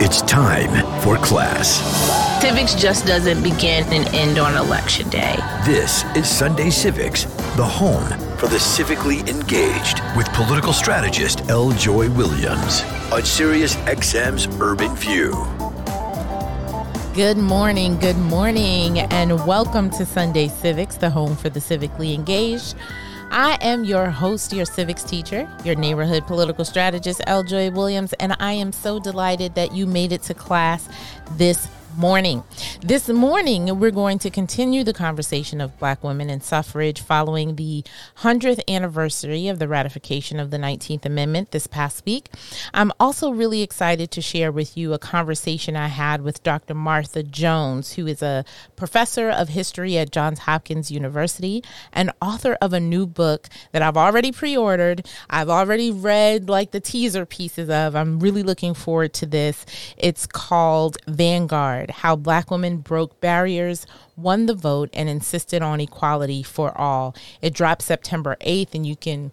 [0.00, 2.42] It's time for class.
[2.42, 5.36] Civics just doesn't begin and end on election day.
[5.64, 7.22] This is Sunday Civics,
[7.54, 8.02] the home
[8.36, 11.70] for the civically engaged with political strategist L.
[11.70, 12.82] Joy Williams
[13.12, 15.30] on Sirius XM's Urban View.
[17.14, 22.74] Good morning, good morning, and welcome to Sunday Civics, the home for the civically engaged.
[23.36, 27.42] I am your host, your civics teacher, your neighborhood political strategist, L.
[27.42, 30.88] Joy Williams, and I am so delighted that you made it to class
[31.32, 31.66] this
[31.96, 32.42] morning.
[32.80, 37.84] This morning, we're going to continue the conversation of Black women and suffrage following the
[38.18, 42.30] 100th anniversary of the ratification of the 19th Amendment this past week.
[42.72, 46.74] I'm also really excited to share with you a conversation I had with Dr.
[46.74, 48.44] Martha Jones, who is a
[48.76, 53.96] professor of history at Johns Hopkins University and author of a new book that I've
[53.96, 55.06] already pre ordered.
[55.30, 57.94] I've already read like the teaser pieces of.
[57.94, 59.64] I'm really looking forward to this.
[59.96, 66.42] It's called Vanguard how black women broke barriers, won the vote, and insisted on equality
[66.42, 67.14] for all.
[67.42, 69.32] It drops September 8th, and you can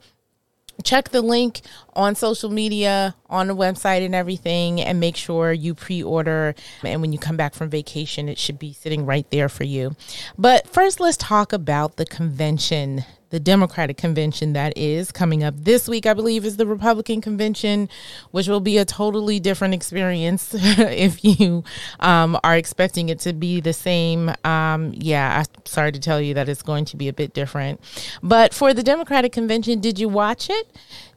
[0.83, 1.61] check the link
[1.93, 6.55] on social media, on the website, and everything, and make sure you pre order.
[6.83, 9.95] And when you come back from vacation, it should be sitting right there for you.
[10.37, 15.87] But first, let's talk about the convention the Democratic convention that is coming up this
[15.87, 17.89] week, I believe, is the Republican convention,
[18.31, 21.63] which will be a totally different experience if you
[21.99, 24.31] um, are expecting it to be the same.
[24.43, 27.81] Um, yeah, I'm sorry to tell you that it's going to be a bit different.
[28.21, 30.67] But for the Democratic convention, did you watch it?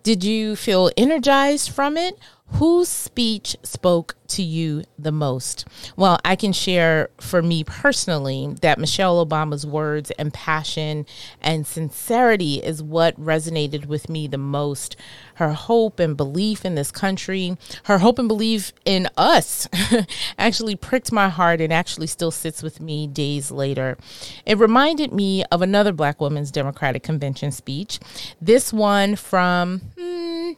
[0.02, 2.18] Did you feel energized from it?
[2.52, 5.66] Whose speech spoke to you the most?
[5.96, 11.04] Well, I can share for me personally that Michelle Obama's words and passion
[11.40, 14.94] and sincerity is what resonated with me the most.
[15.34, 19.68] Her hope and belief in this country, her hope and belief in us
[20.38, 23.98] actually pricked my heart and actually still sits with me days later.
[24.46, 27.98] It reminded me of another Black Women's Democratic Convention speech,
[28.40, 29.80] this one from.
[29.98, 30.52] Hmm,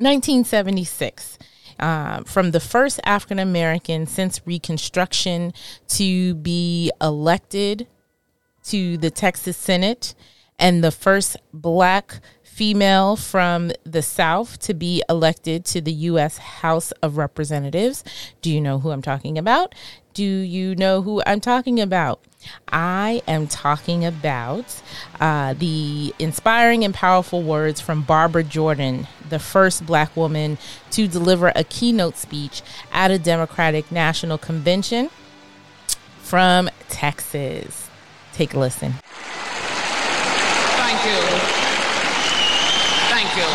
[0.00, 1.38] 1976.
[1.78, 5.54] Uh, from the first African American since Reconstruction
[5.88, 7.86] to be elected
[8.64, 10.14] to the Texas Senate,
[10.58, 16.36] and the first black female from the South to be elected to the U.S.
[16.36, 18.04] House of Representatives.
[18.42, 19.74] Do you know who I'm talking about?
[20.12, 22.20] Do you know who I'm talking about?
[22.68, 24.80] I am talking about
[25.20, 30.58] uh, the inspiring and powerful words from Barbara Jordan, the first black woman
[30.92, 32.62] to deliver a keynote speech
[32.92, 35.10] at a Democratic National Convention
[36.18, 37.88] from Texas.
[38.32, 38.92] Take a listen.
[40.80, 41.20] Thank you.
[43.10, 43.46] Thank you.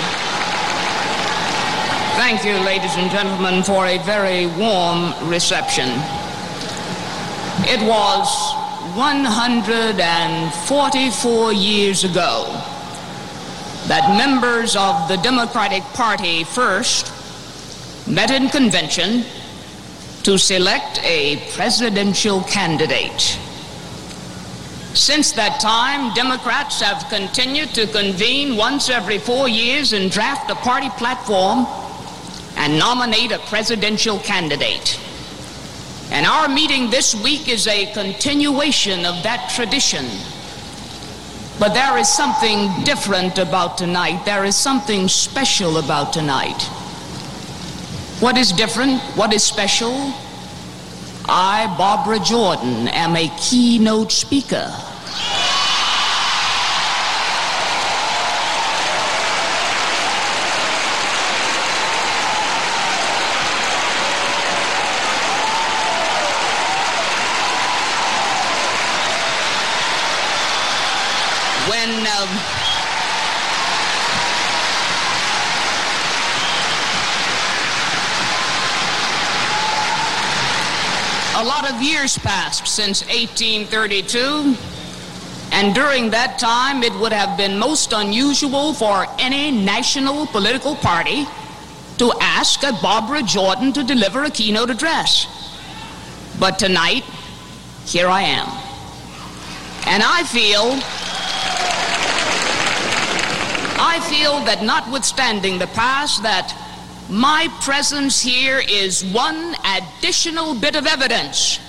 [2.18, 5.90] Thank you, ladies and gentlemen, for a very warm reception.
[7.68, 8.56] It was
[8.96, 12.46] 144 years ago
[13.88, 17.12] that members of the Democratic Party first
[18.08, 19.26] met in convention
[20.24, 23.38] to select a presidential candidate.
[24.94, 30.56] Since that time, Democrats have continued to convene once every four years and draft a
[30.56, 31.68] party platform
[32.56, 34.98] and nominate a presidential candidate.
[36.16, 40.06] And our meeting this week is a continuation of that tradition.
[41.60, 44.24] But there is something different about tonight.
[44.24, 46.62] There is something special about tonight.
[48.22, 49.02] What is different?
[49.18, 49.92] What is special?
[51.28, 54.74] I, Barbara Jordan, am a keynote speaker.
[81.38, 84.58] A lot of years passed since 1832,
[85.52, 91.26] and during that time it would have been most unusual for any national political party
[92.00, 95.28] to ask a Barbara Jordan to deliver a keynote address.
[96.40, 97.04] But tonight,
[97.86, 98.48] here I am.
[99.86, 100.80] And I feel
[103.78, 106.50] I feel that notwithstanding the past that
[107.10, 111.60] my presence here is one additional bit of evidence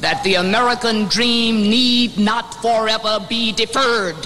[0.00, 4.16] that the American dream need not forever be deferred.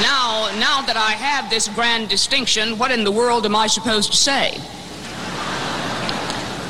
[0.00, 4.12] Now, now that I have this grand distinction, what in the world am I supposed
[4.12, 4.54] to say?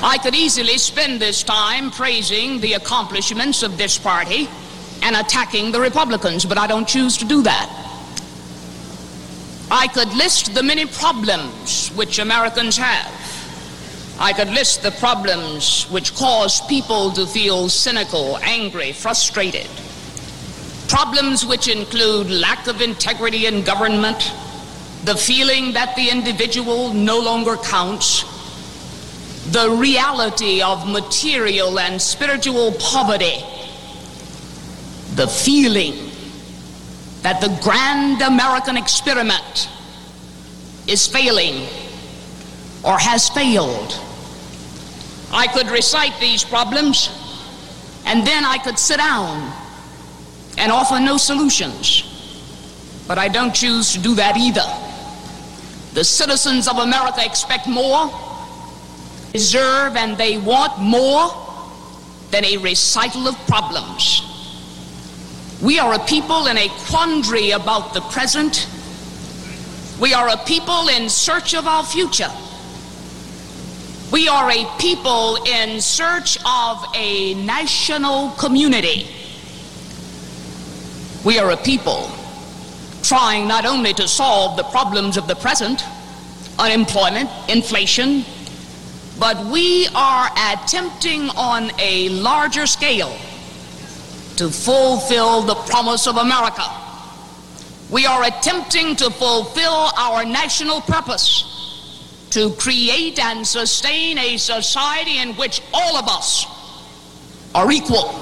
[0.02, 4.48] I could easily spend this time praising the accomplishments of this party
[5.02, 7.89] and attacking the Republicans, but I don't choose to do that.
[9.72, 14.16] I could list the many problems which Americans have.
[14.18, 19.68] I could list the problems which cause people to feel cynical, angry, frustrated.
[20.88, 24.32] Problems which include lack of integrity in government,
[25.04, 28.24] the feeling that the individual no longer counts,
[29.52, 33.44] the reality of material and spiritual poverty,
[35.14, 36.09] the feeling
[37.22, 39.68] that the grand American experiment
[40.86, 41.68] is failing
[42.82, 43.98] or has failed.
[45.32, 47.10] I could recite these problems
[48.06, 49.52] and then I could sit down
[50.58, 52.06] and offer no solutions.
[53.06, 54.66] But I don't choose to do that either.
[55.94, 58.10] The citizens of America expect more
[59.32, 61.30] deserve and they want more
[62.30, 64.22] than a recital of problems.
[65.62, 68.66] We are a people in a quandary about the present.
[70.00, 72.30] We are a people in search of our future.
[74.10, 79.06] We are a people in search of a national community.
[81.26, 82.10] We are a people
[83.02, 85.84] trying not only to solve the problems of the present,
[86.58, 88.24] unemployment, inflation,
[89.18, 93.14] but we are attempting on a larger scale
[94.40, 96.64] to fulfill the promise of America.
[97.90, 101.44] We are attempting to fulfill our national purpose
[102.30, 106.46] to create and sustain a society in which all of us
[107.54, 108.14] are equal.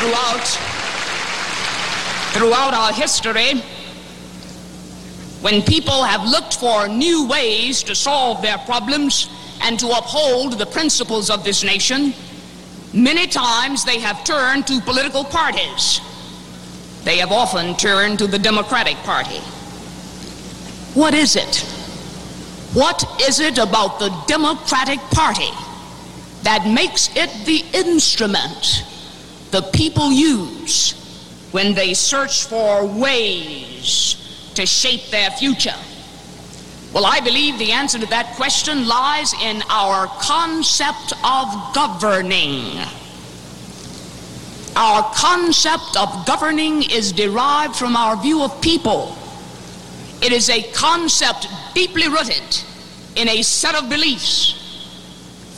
[0.00, 0.46] Throughout
[2.32, 3.62] throughout our history,
[5.42, 9.28] when people have looked for new ways to solve their problems
[9.62, 12.14] and to uphold the principles of this nation,
[12.94, 16.00] many times they have turned to political parties.
[17.02, 19.40] They have often turned to the Democratic Party.
[20.94, 21.56] What is it?
[22.72, 25.50] What is it about the Democratic Party
[26.44, 28.84] that makes it the instrument
[29.50, 30.92] the people use
[31.50, 34.21] when they search for ways
[34.54, 35.74] to shape their future?
[36.92, 42.78] Well, I believe the answer to that question lies in our concept of governing.
[44.76, 49.16] Our concept of governing is derived from our view of people.
[50.22, 52.42] It is a concept deeply rooted
[53.16, 54.58] in a set of beliefs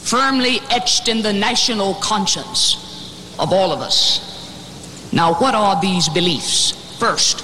[0.04, 4.20] firmly etched in the national conscience of all of us.
[5.12, 6.72] Now, what are these beliefs?
[6.98, 7.42] First,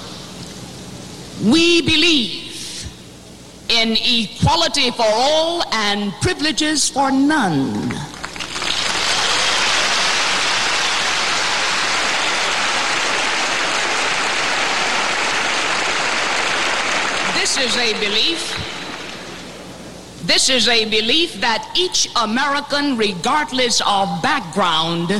[1.45, 2.87] we believe
[3.69, 7.89] in equality for all and privileges for none.
[17.35, 18.57] This is a belief.
[20.26, 25.11] This is a belief that each American, regardless of background,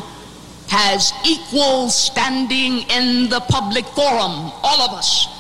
[0.68, 5.39] has equal standing in the public forum, all of us.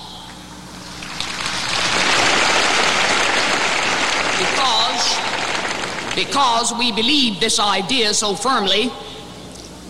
[6.26, 8.92] Because, we believe this idea so firmly,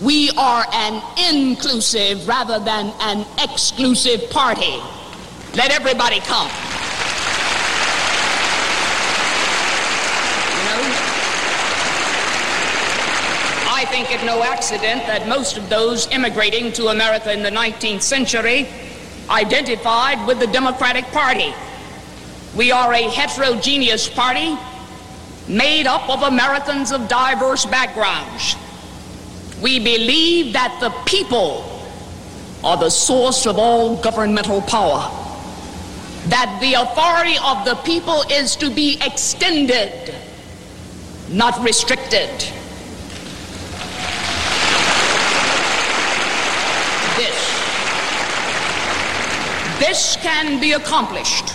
[0.01, 1.03] we are an
[1.35, 4.79] inclusive rather than an exclusive party.
[5.57, 6.47] Let everybody come.
[10.55, 10.83] You know,
[13.67, 18.03] I think it no accident that most of those immigrating to America in the 19th
[18.03, 18.69] century
[19.29, 21.53] identified with the Democratic Party.
[22.55, 24.57] We are a heterogeneous party
[25.51, 28.57] made up of Americans of diverse backgrounds.
[29.61, 31.67] We believe that the people
[32.63, 35.11] are the source of all governmental power,
[36.29, 40.15] that the authority of the people is to be extended,
[41.29, 42.31] not restricted.
[49.81, 51.55] This can be accomplished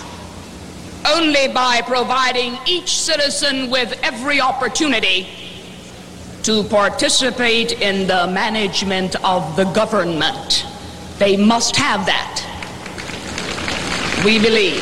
[1.08, 5.28] only by providing each citizen with every opportunity
[6.44, 10.66] to participate in the management of the government.
[11.18, 12.42] They must have that.
[14.26, 14.82] We believe.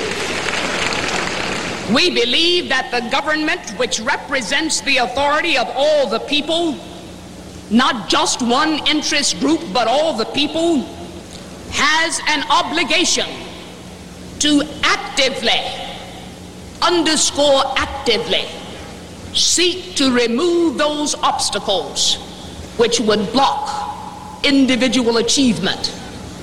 [1.94, 6.77] We believe that the government, which represents the authority of all the people,
[7.70, 10.82] not just one interest group, but all the people,
[11.72, 13.27] has an obligation
[14.39, 15.83] to actively,
[16.84, 18.46] underscore actively,
[19.34, 22.16] seek to remove those obstacles
[22.78, 25.94] which would block individual achievement,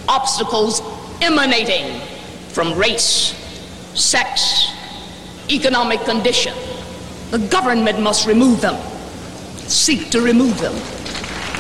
[0.09, 0.81] obstacles
[1.21, 2.01] emanating
[2.49, 3.35] from race,
[3.95, 4.73] sex,
[5.51, 6.55] economic condition.
[7.31, 8.77] The government must remove them,
[9.69, 10.75] seek to remove them.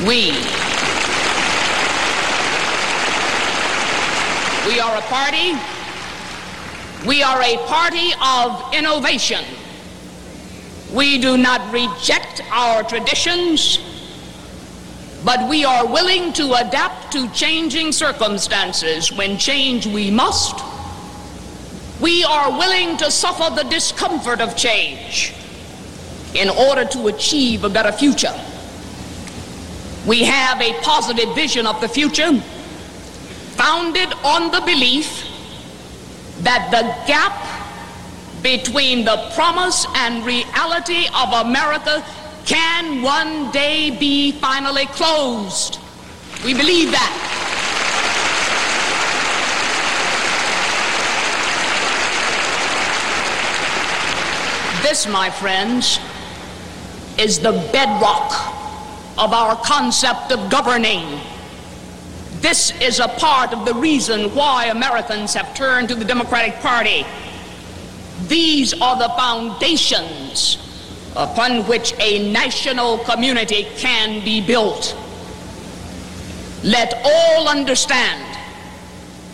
[0.06, 0.32] We,
[4.66, 5.52] we are a party,
[7.06, 9.44] we are a party of innovation.
[10.92, 13.78] We do not reject our traditions,
[15.24, 19.10] but we are willing to adapt to changing circumstances.
[19.12, 20.60] When change we must,
[22.00, 25.32] we are willing to suffer the discomfort of change
[26.34, 28.34] in order to achieve a better future.
[30.06, 32.40] We have a positive vision of the future
[33.56, 35.29] founded on the belief
[36.42, 37.34] that the gap
[38.42, 42.04] between the promise and reality of America
[42.46, 45.78] can one day be finally closed.
[46.44, 47.26] We believe that.
[54.82, 56.00] This, my friends,
[57.18, 58.32] is the bedrock
[59.18, 61.20] of our concept of governing.
[62.40, 67.04] This is a part of the reason why Americans have turned to the Democratic Party.
[68.28, 70.56] These are the foundations
[71.16, 74.96] upon which a national community can be built.
[76.64, 78.24] Let all understand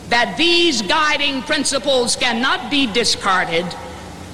[0.09, 3.67] that these guiding principles cannot be discarded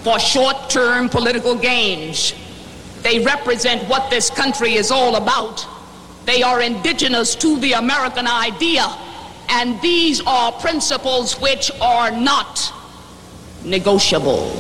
[0.03, 2.33] for short term political gains.
[3.03, 5.67] They represent what this country is all about.
[6.25, 8.87] They are indigenous to the American idea,
[9.49, 12.73] and these are principles which are not
[13.65, 14.51] negotiable.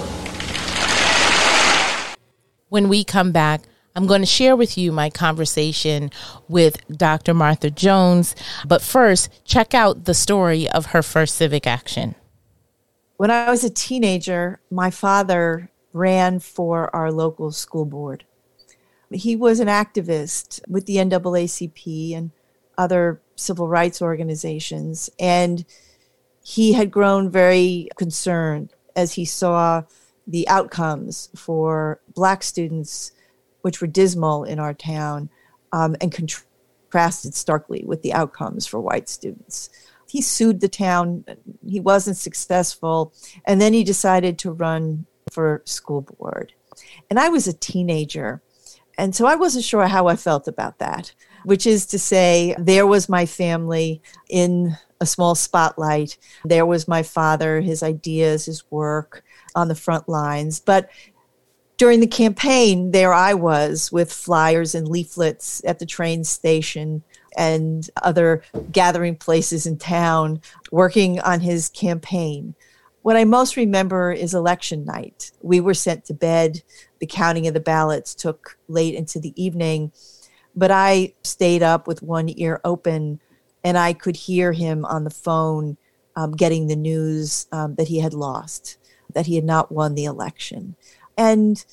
[2.68, 3.62] When we come back,
[3.94, 6.10] I'm going to share with you my conversation
[6.48, 7.34] with Dr.
[7.34, 8.34] Martha Jones.
[8.66, 12.14] But first, check out the story of her first civic action.
[13.18, 18.24] When I was a teenager, my father ran for our local school board.
[19.12, 22.30] He was an activist with the NAACP and
[22.78, 25.64] other civil rights organizations, and
[26.42, 29.82] he had grown very concerned as he saw
[30.26, 33.12] the outcomes for black students,
[33.62, 35.30] which were dismal in our town,
[35.72, 39.70] um, and contrasted starkly with the outcomes for white students
[40.12, 41.24] he sued the town.
[41.66, 43.14] He wasn't successful.
[43.46, 46.52] And then he decided to run for school board.
[47.08, 48.42] And I was a teenager.
[49.02, 51.12] And so I wasn't sure how I felt about that,
[51.44, 56.18] which is to say, there was my family in a small spotlight.
[56.44, 59.24] There was my father, his ideas, his work
[59.56, 60.60] on the front lines.
[60.60, 60.88] But
[61.78, 67.02] during the campaign, there I was with flyers and leaflets at the train station
[67.36, 70.40] and other gathering places in town
[70.70, 72.54] working on his campaign.
[73.02, 75.32] What I most remember is election night.
[75.42, 76.62] We were sent to bed.
[77.02, 79.90] The counting of the ballots took late into the evening,
[80.54, 83.18] but I stayed up with one ear open
[83.64, 85.78] and I could hear him on the phone
[86.14, 88.78] um, getting the news um, that he had lost,
[89.14, 90.76] that he had not won the election.
[91.18, 91.64] And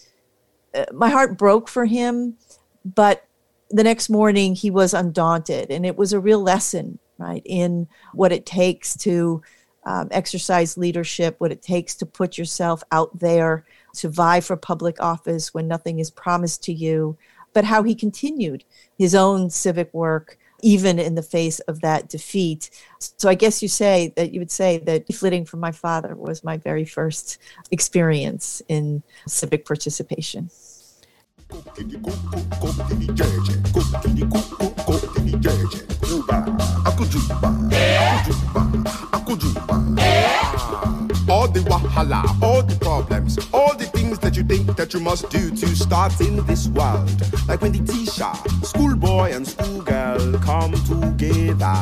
[0.73, 2.35] uh, my heart broke for him,
[2.83, 3.27] but
[3.69, 8.31] the next morning he was undaunted and it was a real lesson right in what
[8.31, 9.43] it takes to
[9.85, 15.01] um, exercise leadership what it takes to put yourself out there to vie for public
[15.01, 17.17] office when nothing is promised to you
[17.53, 18.63] but how he continued
[18.97, 22.69] his own civic work even in the face of that defeat.
[22.99, 26.43] So i guess you say that you would say that flitting from my father was
[26.43, 27.37] my very first
[27.71, 30.49] experience in civic participation
[41.63, 45.49] the wahala, all the problems, all the things that you think that you must do
[45.49, 47.09] to start in this world.
[47.47, 48.31] Like when the teacher,
[48.63, 51.75] schoolboy and schoolgirl come together.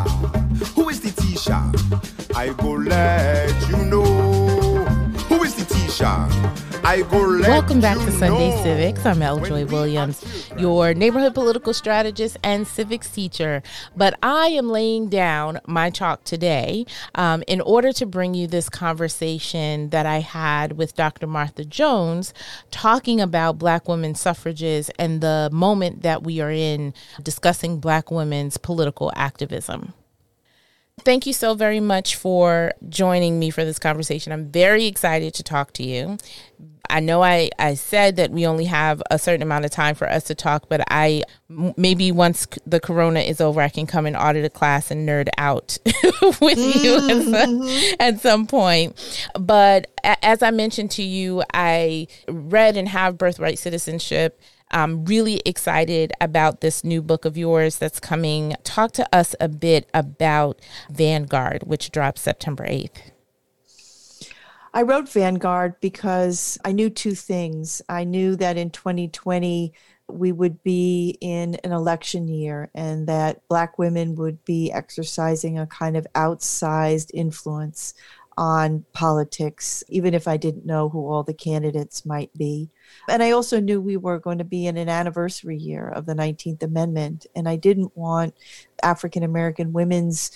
[0.75, 1.61] Who is the teacher?
[2.35, 4.05] I go let you know.
[5.29, 6.66] Who is the teacher?
[6.87, 8.63] I I go Welcome back to Sunday know.
[8.63, 9.05] Civics.
[9.05, 9.41] I'm L.
[9.41, 13.61] Joy Williams, your neighborhood political strategist and civics teacher.
[13.97, 18.69] But I am laying down my chalk today um, in order to bring you this
[18.69, 21.27] conversation that I had with Dr.
[21.27, 22.33] Martha Jones
[22.71, 28.55] talking about Black women suffrages and the moment that we are in discussing Black women's
[28.55, 29.93] political activism.
[31.03, 34.33] Thank you so very much for joining me for this conversation.
[34.33, 36.17] I'm very excited to talk to you.
[36.89, 40.09] I know I, I said that we only have a certain amount of time for
[40.09, 44.15] us to talk, but I maybe once the corona is over, I can come and
[44.15, 45.77] audit a class and nerd out
[46.41, 47.31] with you at mm-hmm.
[47.31, 49.19] some, at some point.
[49.39, 54.39] But as I mentioned to you, I read and have birthright citizenship.
[54.71, 58.55] I'm really excited about this new book of yours that's coming.
[58.63, 60.59] Talk to us a bit about
[60.89, 63.11] Vanguard, which drops September 8th.
[64.73, 67.81] I wrote Vanguard because I knew two things.
[67.89, 69.73] I knew that in 2020,
[70.09, 75.67] we would be in an election year and that Black women would be exercising a
[75.67, 77.93] kind of outsized influence
[78.37, 82.69] on politics, even if I didn't know who all the candidates might be.
[83.09, 86.13] And I also knew we were going to be in an anniversary year of the
[86.13, 88.35] 19th Amendment, and I didn't want
[88.83, 90.31] African American women's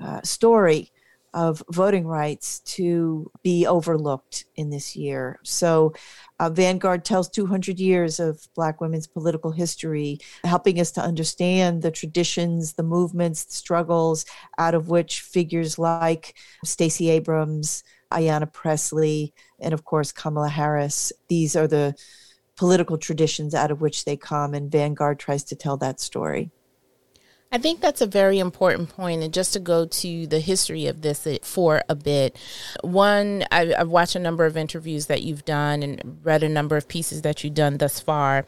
[0.00, 0.90] uh, story
[1.32, 5.38] of voting rights to be overlooked in this year.
[5.44, 5.92] So,
[6.38, 11.90] uh, Vanguard tells 200 years of Black women's political history, helping us to understand the
[11.90, 14.24] traditions, the movements, the struggles
[14.58, 16.34] out of which figures like
[16.64, 21.94] Stacey Abrams, Ayanna Pressley, and of course Kamala Harris, these are the
[22.56, 26.50] political traditions out of which they come, and Vanguard tries to tell that story.
[27.52, 29.24] I think that's a very important point.
[29.24, 32.36] And just to go to the history of this for a bit,
[32.82, 36.76] one, I, I've watched a number of interviews that you've done and read a number
[36.76, 38.44] of pieces that you've done thus far.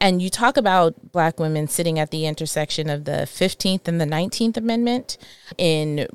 [0.00, 4.06] And you talk about Black women sitting at the intersection of the 15th and the
[4.06, 5.18] 19th Amendment
[5.58, 6.08] in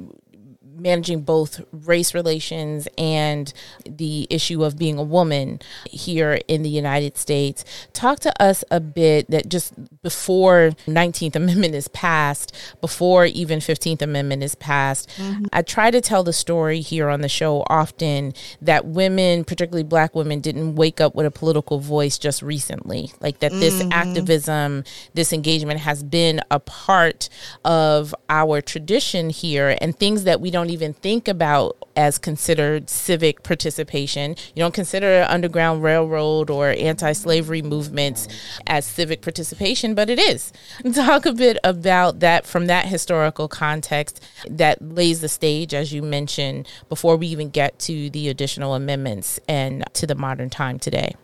[0.77, 3.53] managing both race relations and
[3.87, 5.59] the issue of being a woman
[5.89, 7.63] here in the United States.
[7.93, 14.01] Talk to us a bit that just before 19th Amendment is passed, before even 15th
[14.01, 15.45] Amendment is passed, mm-hmm.
[15.53, 20.15] I try to tell the story here on the show often that women, particularly black
[20.15, 23.11] women, didn't wake up with a political voice just recently.
[23.19, 23.91] Like that this mm-hmm.
[23.91, 27.29] activism, this engagement has been a part
[27.65, 33.43] of our tradition here and things that we don't even think about as considered civic
[33.43, 34.35] participation.
[34.55, 38.27] You don't consider Underground Railroad or anti slavery movements
[38.67, 40.53] as civic participation, but it is.
[40.93, 46.01] Talk a bit about that from that historical context that lays the stage, as you
[46.01, 51.15] mentioned, before we even get to the additional amendments and to the modern time today.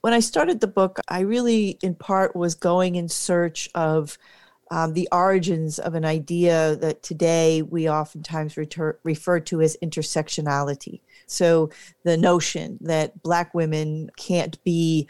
[0.00, 4.18] When I started the book, I really, in part, was going in search of
[4.70, 11.00] um, the origins of an idea that today we oftentimes refer to as intersectionality.
[11.26, 11.70] So,
[12.04, 15.08] the notion that Black women can't be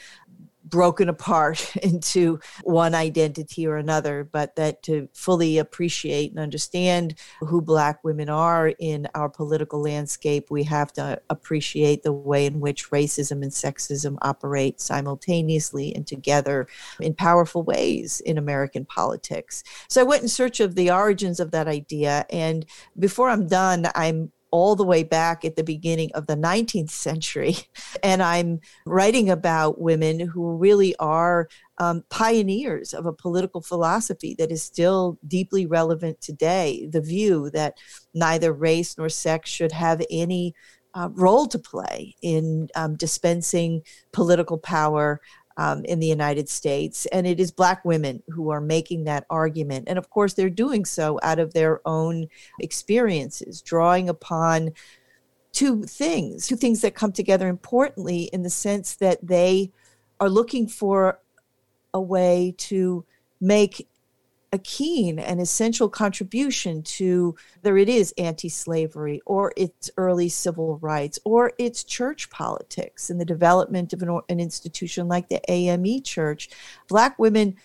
[0.67, 7.63] broken apart into one identity or another, but that to fully appreciate and understand who
[7.63, 12.91] Black women are in our political landscape, we have to appreciate the way in which
[12.91, 16.67] racism and sexism operate simultaneously and together
[17.01, 19.63] in powerful ways in American politics.
[19.89, 22.27] So I went in search of the origins of that idea.
[22.31, 22.67] And
[22.99, 27.57] before I'm done, I'm all the way back at the beginning of the 19th century.
[28.03, 34.53] And I'm writing about women who really are um, pioneers of a political philosophy that
[34.53, 37.79] is still deeply relevant today the view that
[38.15, 40.55] neither race nor sex should have any
[40.95, 43.83] uh, role to play in um, dispensing
[44.13, 45.21] political power
[45.57, 47.07] um, in the United States.
[47.07, 49.89] And it is Black women who are making that argument.
[49.89, 52.29] And of course, they're doing so out of their own
[52.61, 54.73] experiences, drawing upon
[55.53, 59.73] two things, two things that come together importantly in the sense that they
[60.21, 61.21] are looking for
[61.95, 63.05] a way to
[63.41, 63.89] make
[64.53, 71.19] a keen and essential contribution to whether it is anti-slavery or its early civil rights
[71.25, 76.49] or its church politics and the development of an, an institution like the AME Church.
[76.89, 77.57] Black women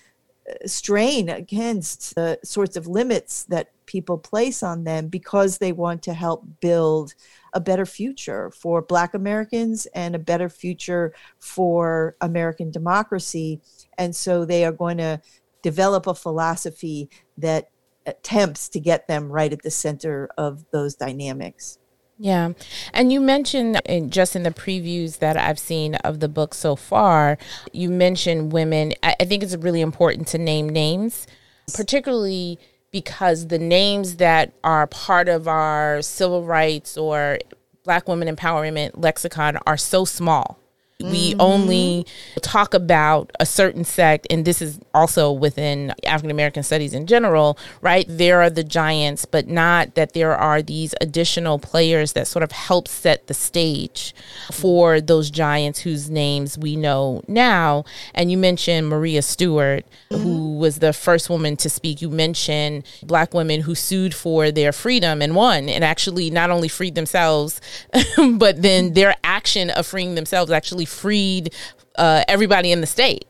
[0.50, 6.02] uh, strain against the sorts of limits that people place on them because they want
[6.02, 7.14] to help build
[7.54, 13.62] a better future for Black Americans and a better future for American democracy.
[13.98, 15.22] And so they are going to
[15.62, 17.70] develop a philosophy that
[18.06, 21.78] attempts to get them right at the center of those dynamics.
[22.18, 22.54] Yeah.
[22.94, 26.76] And you mentioned in, just in the previews that I've seen of the book so
[26.76, 27.38] far,
[27.74, 28.94] you mentioned women.
[29.02, 31.26] I, I think it's really important to name names,
[31.74, 32.60] particularly
[32.92, 37.40] because the names that are part of our civil rights or
[37.84, 40.61] black women empowerment lexicon are so small
[41.04, 41.42] we mm-hmm.
[41.42, 42.06] only
[42.42, 47.58] talk about a certain sect, and this is also within African American studies in general,
[47.82, 48.06] right?
[48.08, 52.52] There are the giants, but not that there are these additional players that sort of
[52.52, 54.14] help set the stage
[54.52, 57.86] for those giants whose names we know now.
[58.14, 60.22] And you mentioned Maria Stewart, mm-hmm.
[60.22, 62.02] who was the first woman to speak.
[62.02, 66.68] You mentioned black women who sued for their freedom and won, and actually not only
[66.68, 67.62] freed themselves,
[68.36, 71.54] but then their action of freeing themselves actually freed
[71.96, 73.26] uh, everybody in the state.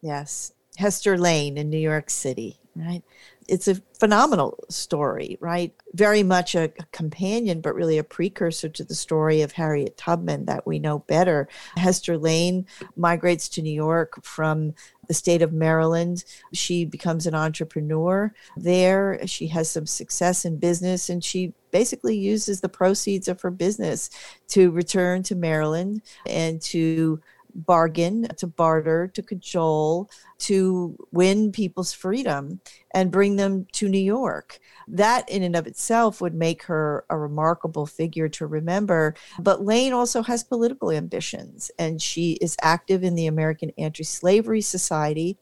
[0.00, 0.52] Yes.
[0.76, 3.02] Hester Lane in New York City, right?
[3.48, 5.74] It's a phenomenal story, right?
[5.94, 10.46] Very much a, a, companion, but really a precursor to the story of Harriet Tubman
[10.46, 11.48] that we know better.
[11.76, 14.74] Hester Lane migrates to New York from
[15.12, 16.24] the state of Maryland.
[16.54, 19.20] She becomes an entrepreneur there.
[19.26, 24.08] She has some success in business and she basically uses the proceeds of her business
[24.48, 27.20] to return to Maryland and to
[27.54, 32.60] bargain, to barter, to cajole, to win people's freedom
[32.92, 34.58] and bring them to New York.
[34.88, 39.14] That, in and of itself, would make her a remarkable figure to remember.
[39.38, 44.60] But Lane also has political ambitions, and she is active in the American Anti Slavery
[44.60, 45.38] Society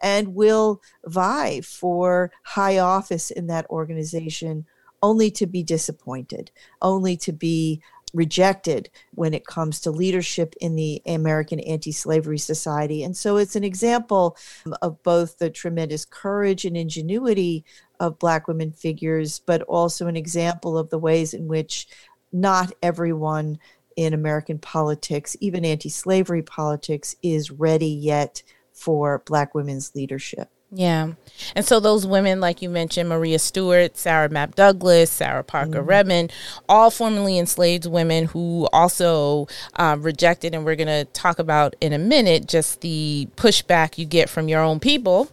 [0.00, 4.66] and will vie for high office in that organization
[5.02, 11.02] only to be disappointed, only to be rejected when it comes to leadership in the
[11.06, 13.02] American Anti Slavery Society.
[13.02, 14.36] And so it's an example
[14.82, 17.64] of both the tremendous courage and ingenuity
[18.00, 21.86] of Black women figures, but also an example of the ways in which
[22.32, 23.58] not everyone
[23.96, 30.50] in American politics, even anti slavery politics, is ready yet for Black women's leadership.
[30.74, 31.12] Yeah.
[31.54, 36.10] And so those women, like you mentioned, Maria Stewart, Sarah Mapps Douglass, Sarah Parker mm-hmm.
[36.10, 36.30] Remond,
[36.68, 41.92] all formerly enslaved women who also um, rejected, and we're going to talk about in
[41.92, 45.30] a minute, just the pushback you get from your own people.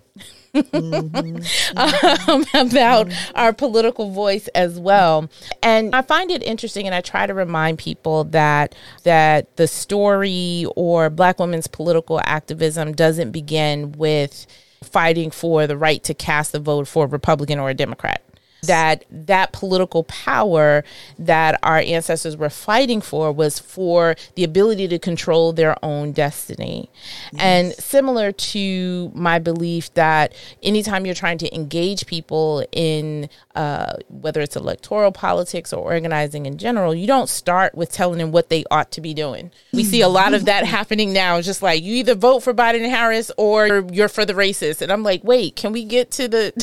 [0.54, 1.38] mm-hmm.
[2.30, 3.38] um, about mm-hmm.
[3.38, 5.30] our political voice as well
[5.62, 8.73] and i find it interesting and i try to remind people that
[9.04, 14.47] that the story or black women's political activism doesn't begin with
[14.83, 18.23] fighting for the right to cast the vote for a Republican or a Democrat
[18.63, 20.83] that that political power
[21.17, 26.89] that our ancestors were fighting for was for the ability to control their own destiny.
[27.31, 27.41] Yes.
[27.41, 34.41] and similar to my belief that anytime you're trying to engage people in uh, whether
[34.41, 38.63] it's electoral politics or organizing in general you don't start with telling them what they
[38.71, 39.51] ought to be doing.
[39.73, 41.41] We see a lot of that happening now.
[41.41, 44.91] Just like you either vote for biden and harris or you're for the racist and
[44.91, 46.53] i'm like wait can we get to the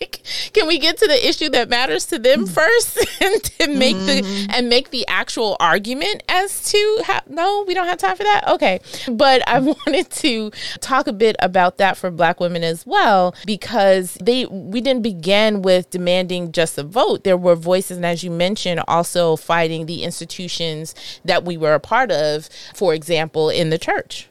[0.52, 2.50] can we get to the issue that matters to them mm.
[2.50, 4.06] first and to make mm-hmm.
[4.06, 8.24] the and make the actual argument as to how no we don't have time for
[8.24, 8.80] that okay
[9.12, 14.14] but i wanted to talk a bit about that for black women as well because
[14.20, 18.30] they we didn't begin with demanding just a vote there were voices and as you
[18.30, 23.78] mentioned also fighting the institutions that we were a part of for example in the
[23.78, 24.28] church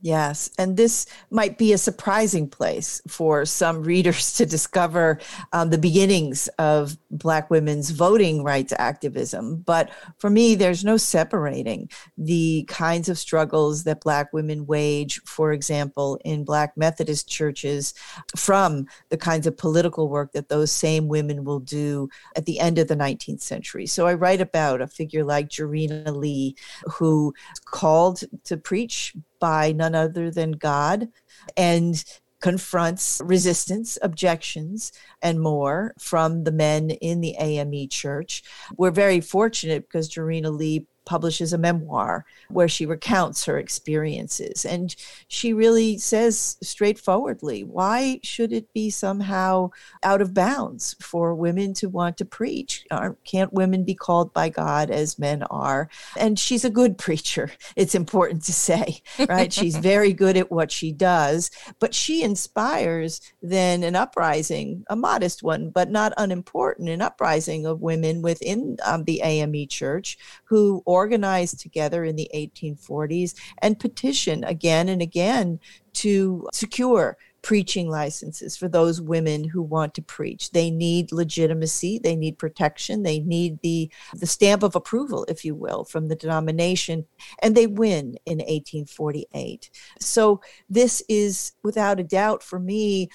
[0.00, 5.18] Yes, and this might be a surprising place for some readers to discover
[5.52, 9.56] um, the beginnings of Black women's voting rights activism.
[9.56, 15.52] But for me, there's no separating the kinds of struggles that Black women wage, for
[15.52, 17.92] example, in Black Methodist churches,
[18.36, 22.78] from the kinds of political work that those same women will do at the end
[22.78, 23.86] of the 19th century.
[23.86, 26.54] So I write about a figure like Jarena Lee,
[26.86, 27.34] who
[27.64, 31.08] called to preach by none other than God
[31.56, 32.02] and
[32.40, 38.42] confronts resistance, objections, and more from the men in the AME church.
[38.76, 44.66] We're very fortunate because Jarena Lee publishes a memoir where she recounts her experiences.
[44.66, 44.94] And
[45.26, 49.70] she really says straightforwardly why should it be somehow
[50.02, 52.84] out of bounds for women to want to preach?
[52.90, 55.88] Aren't, Can't women be called by God as men are?
[56.18, 59.50] And she's a good preacher, it's important to say, right?
[59.50, 65.42] she's very good at what she does, but she inspires then an uprising, a modest
[65.42, 71.60] one, but not unimportant, an uprising of women within um, the AME church who organized
[71.60, 75.60] together in the 1840s and petition again and again
[75.92, 80.50] to secure preaching licenses for those women who want to preach.
[80.50, 85.54] They need legitimacy, they need protection, they need the the stamp of approval, if you
[85.54, 87.06] will, from the denomination,
[87.42, 89.70] and they win in 1848.
[90.00, 93.08] So this is without a doubt for me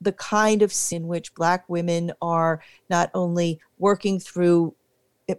[0.00, 4.74] the kind of sin which black women are not only working through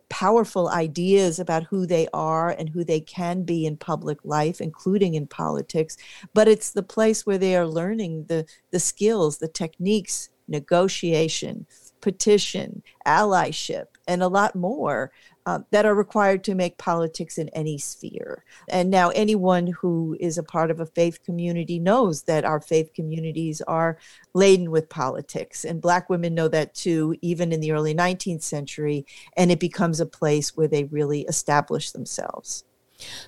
[0.10, 5.14] powerful ideas about who they are and who they can be in public life including
[5.14, 5.96] in politics
[6.34, 11.68] but it's the place where they are learning the the skills the techniques negotiation
[12.02, 15.12] petition allyship and a lot more
[15.46, 18.44] uh, that are required to make politics in any sphere.
[18.68, 22.94] And now, anyone who is a part of a faith community knows that our faith
[22.94, 23.98] communities are
[24.34, 25.64] laden with politics.
[25.64, 29.06] And Black women know that too, even in the early 19th century.
[29.38, 32.64] And it becomes a place where they really establish themselves.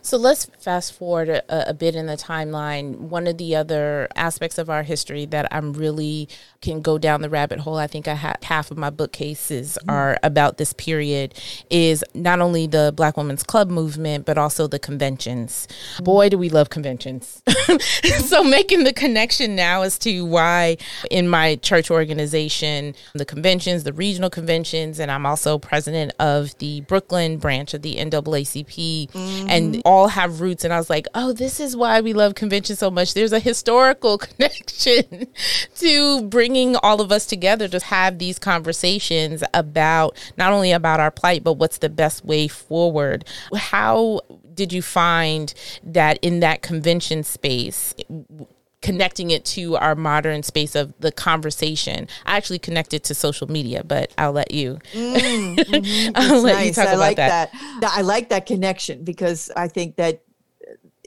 [0.01, 2.95] So let's fast forward a, a, bit in the timeline.
[2.97, 6.30] One of the other aspects of our history that I'm really
[6.62, 7.77] can go down the rabbit hole.
[7.77, 9.91] I think I have half of my bookcases mm.
[9.91, 11.34] are about this period.
[11.69, 15.67] Is not only the Black Women's Club movement, but also the conventions.
[16.01, 17.41] Boy, do we love conventions!
[18.25, 20.77] so making the connection now as to why
[21.12, 26.82] in my church organization, the conventions, the regional conventions, and I'm also president of the
[26.82, 29.12] Brooklyn branch of the NAACP.
[29.12, 29.82] Mm and mm-hmm.
[29.86, 30.63] all have roots.
[30.63, 33.13] And I was like, oh, this is why we love convention so much.
[33.13, 35.28] There's a historical connection
[35.76, 41.12] to bringing all of us together to have these conversations about not only about our
[41.12, 43.26] plight, but what's the best way forward.
[43.56, 44.22] How
[44.54, 47.93] did you find that in that convention space?
[48.81, 52.07] Connecting it to our modern space of the conversation.
[52.25, 54.79] I actually connected to social media, but I'll let you.
[54.93, 56.11] Mm, mm-hmm.
[56.15, 56.67] I'll let nice.
[56.67, 57.51] you talk I about like that.
[57.81, 57.93] that.
[57.95, 60.21] I like that connection because I think that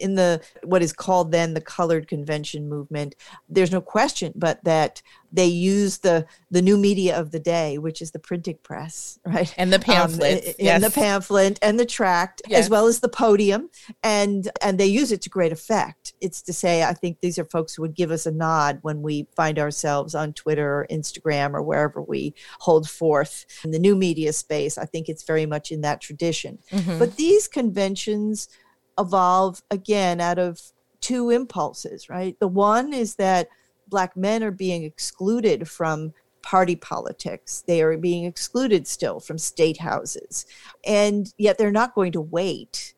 [0.01, 3.15] in the what is called then the colored convention movement
[3.49, 8.03] there's no question but that they use the the new media of the day which
[8.03, 10.75] is the printing press right and the pamphlet um, yes.
[10.75, 12.65] and the pamphlet and the tract yes.
[12.65, 13.71] as well as the podium
[14.03, 17.45] and and they use it to great effect it's to say i think these are
[17.45, 21.55] folks who would give us a nod when we find ourselves on twitter or instagram
[21.55, 25.71] or wherever we hold forth in the new media space i think it's very much
[25.71, 26.99] in that tradition mm-hmm.
[26.99, 28.49] but these conventions
[28.99, 30.61] evolve again out of
[31.01, 32.39] two impulses, right?
[32.41, 33.49] The one is that
[33.89, 37.65] black men are being excluded from party politics.
[37.67, 40.47] They are being excluded still from state houses.
[40.85, 42.95] And yet they're not going to wait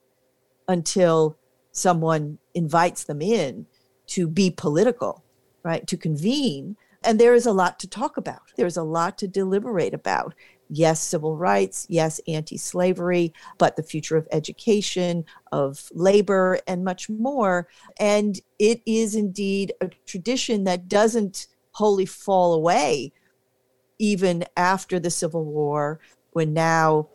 [0.69, 1.37] until
[1.73, 3.67] someone invites them in
[4.09, 5.25] to be political,
[5.63, 5.87] right?
[5.87, 6.77] To convene.
[7.03, 8.43] And there is a lot to talk about.
[8.57, 10.35] There's a lot to deliberate about
[10.73, 17.11] yes, civil rights, yes, anti slavery, but the future of education, of labor, and much
[17.11, 17.69] more.
[18.01, 23.13] And it is indeed a tradition that doesn't wholly fall away
[23.99, 26.01] even after the Civil War,
[26.33, 27.09] when now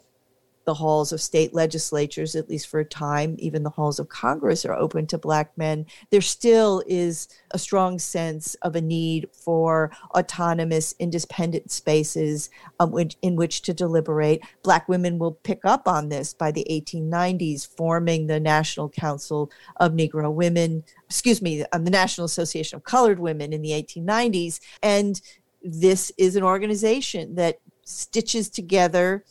[0.67, 4.65] the halls of state legislatures, at least for a time, even the halls of Congress
[4.65, 9.89] are open to Black men, there still is a strong sense of a need for
[10.13, 12.49] autonomous, independent spaces
[12.81, 14.41] um, which, in which to deliberate.
[14.61, 19.93] Black women will pick up on this by the 1890s, forming the National Council of
[19.93, 24.59] Negro Women, excuse me, um, the National Association of Colored Women in the 1890s.
[24.83, 25.21] And
[25.63, 29.23] this is an organization that stitches together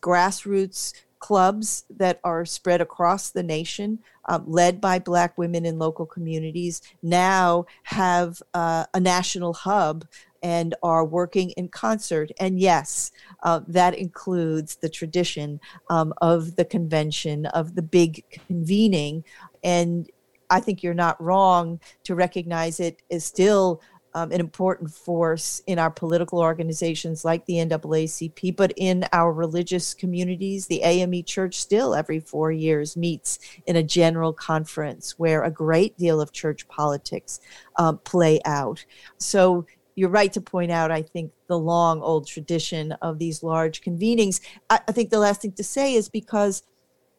[0.00, 6.06] grassroots clubs that are spread across the nation, um, led by Black women in local
[6.06, 10.06] communities, now have uh, a national hub
[10.42, 12.30] and are working in concert.
[12.40, 15.60] And yes, uh, that includes the tradition
[15.90, 19.22] um, of the convention, of the big convening.
[19.62, 20.10] And
[20.48, 23.82] I think you're not wrong to recognize it is still
[24.14, 29.94] um, an important force in our political organizations like the NAACP, but in our religious
[29.94, 35.50] communities, the AME Church still every four years meets in a general conference where a
[35.50, 37.40] great deal of church politics
[37.76, 38.84] um, play out.
[39.18, 43.82] So you're right to point out, I think, the long old tradition of these large
[43.82, 44.40] convenings.
[44.68, 46.62] I, I think the last thing to say is because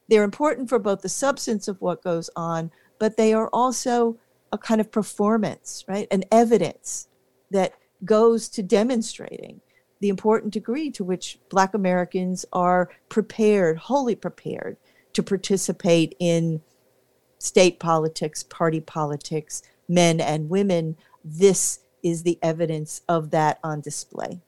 [0.08, 4.18] they're important for both the substance of what goes on, but they are also
[4.52, 6.06] a kind of performance, right?
[6.10, 7.08] An evidence
[7.50, 9.60] that goes to demonstrating
[10.00, 14.76] the important degree to which Black Americans are prepared, wholly prepared,
[15.12, 16.60] to participate in
[17.38, 20.96] state politics, party politics, men and women.
[21.24, 24.40] This is the evidence of that on display.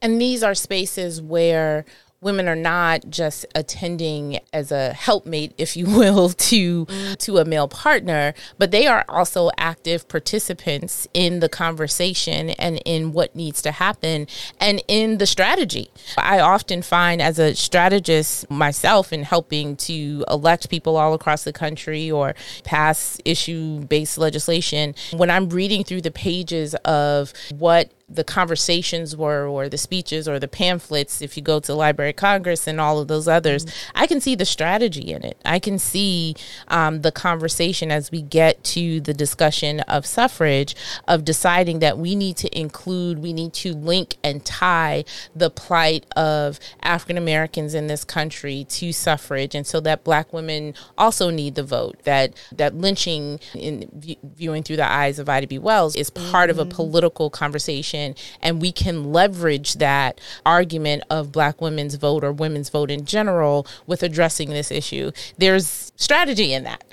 [0.00, 1.84] And these are spaces where
[2.20, 6.86] women are not just attending as a helpmate if you will to
[7.18, 13.12] to a male partner but they are also active participants in the conversation and in
[13.12, 14.26] what needs to happen
[14.60, 15.90] and in the strategy.
[16.16, 21.52] I often find as a strategist myself in helping to elect people all across the
[21.52, 28.24] country or pass issue based legislation when i'm reading through the pages of what the
[28.24, 32.66] conversations were or the speeches or the pamphlets if you go to library of congress
[32.66, 33.98] and all of those others mm-hmm.
[33.98, 36.34] i can see the strategy in it i can see
[36.68, 40.74] um, the conversation as we get to the discussion of suffrage
[41.06, 45.04] of deciding that we need to include we need to link and tie
[45.36, 50.72] the plight of african americans in this country to suffrage and so that black women
[50.96, 55.58] also need the vote that that lynching in viewing through the eyes of ida b
[55.58, 56.50] wells is part mm-hmm.
[56.52, 56.74] of a mm-hmm.
[56.76, 57.97] political conversation
[58.42, 63.66] and we can leverage that argument of black women's vote or women's vote in general
[63.86, 65.10] with addressing this issue.
[65.36, 66.84] There's strategy in that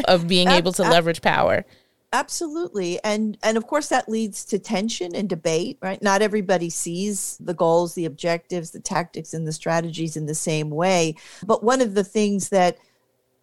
[0.08, 1.64] of being able to leverage power.
[2.14, 3.02] Absolutely.
[3.02, 6.00] And and of course that leads to tension and debate right?
[6.00, 10.70] Not everybody sees the goals the objectives the tactics and the strategies in the same
[10.70, 11.16] way.
[11.44, 12.78] But one of the things that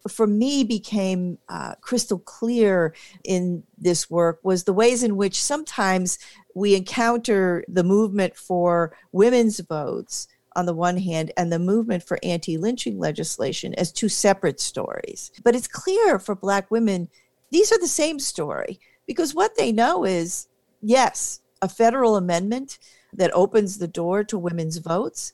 [0.08, 6.18] for me became uh, crystal clear in this work was the ways in which sometimes
[6.54, 12.18] we encounter the movement for women's votes on the one hand and the movement for
[12.22, 15.30] anti lynching legislation as two separate stories.
[15.42, 17.08] But it's clear for Black women,
[17.50, 20.48] these are the same story because what they know is
[20.80, 22.78] yes, a federal amendment
[23.12, 25.32] that opens the door to women's votes.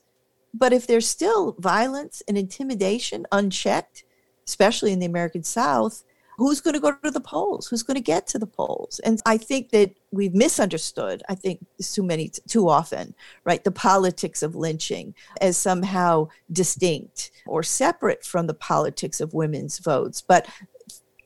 [0.53, 4.03] But if there's still violence and intimidation unchecked,
[4.49, 6.03] especially in the American South,
[6.37, 7.67] who's going to go to the polls?
[7.67, 8.99] Who's going to get to the polls?
[9.05, 13.63] And I think that we've misunderstood, I think too many, too often, right?
[13.63, 20.21] The politics of lynching as somehow distinct or separate from the politics of women's votes.
[20.21, 20.47] But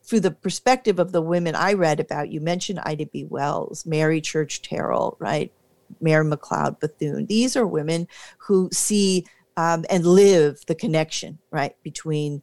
[0.04, 3.26] through the perspective of the women I read about, you mentioned Ida B.
[3.26, 5.54] Wells, Mary Church Terrell, right?
[6.02, 7.28] Mary McLeod Bethune.
[7.28, 8.08] These are women
[8.40, 9.26] who see
[9.58, 12.42] um, and live the connection, right, between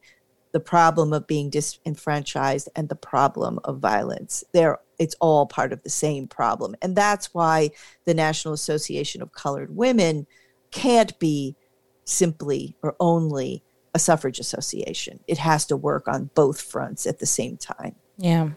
[0.51, 4.43] the problem of being disenfranchised and the problem of violence.
[4.51, 6.75] There, it's all part of the same problem.
[6.81, 7.71] And that's why
[8.05, 10.27] the National Association of Colored Women
[10.71, 11.55] can't be
[12.05, 15.19] simply or only a suffrage association.
[15.27, 17.95] It has to work on both fronts at the same time.
[18.17, 18.51] Yeah.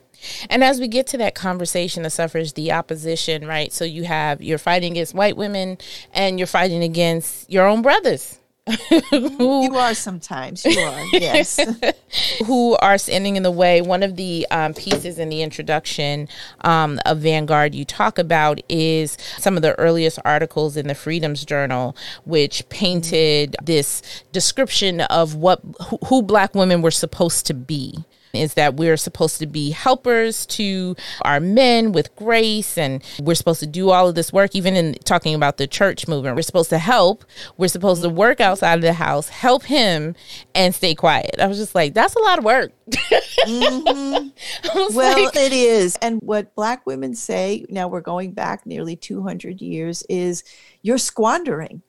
[0.51, 3.73] And as we get to that conversation of suffrage, the opposition, right?
[3.73, 5.79] So you have you're fighting against white women
[6.13, 8.39] and you're fighting against your own brothers
[9.11, 10.64] who, you are sometimes.
[10.64, 11.61] You are, yes.
[12.46, 13.83] who are standing in the way.
[13.83, 16.29] One of the um, pieces in the introduction
[16.62, 21.44] um, of Vanguard you talk about is some of the earliest articles in the Freedoms
[21.44, 24.00] Journal, which painted this
[24.33, 28.05] description of what who, who black women were supposed to be
[28.37, 33.61] is that we're supposed to be helpers to our men with grace and we're supposed
[33.61, 34.55] to do all of this work.
[34.55, 37.25] Even in talking about the church movement we're supposed to help.
[37.57, 40.14] We're supposed to work outside of the house help him
[40.55, 41.37] and stay quiet.
[41.38, 42.73] I was just like that's a lot of work.
[43.44, 44.94] Mm-hmm.
[44.97, 45.97] well like, it is.
[45.97, 50.44] And what black women say now we're going back nearly 200 years is
[50.81, 51.83] you're squandering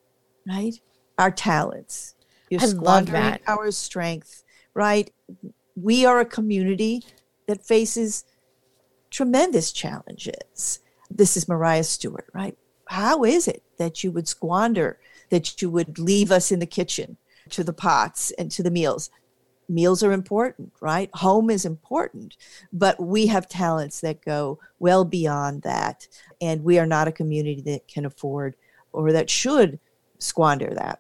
[0.46, 0.74] right
[1.18, 2.16] our talents.
[2.50, 5.10] You're I squandering our strength right
[5.76, 7.04] we are a community
[7.48, 8.26] that faces
[9.10, 10.80] tremendous challenges.
[11.10, 12.58] This is Maria Stewart, right?
[12.88, 17.18] How is it that you would squander, that you would leave us in the kitchen
[17.50, 19.10] to the pots and to the meals?
[19.68, 21.10] Meals are important, right?
[21.16, 22.38] Home is important,
[22.72, 26.08] but we have talents that go well beyond that.
[26.40, 28.56] And we are not a community that can afford
[28.94, 29.80] or that should
[30.20, 31.00] squander that.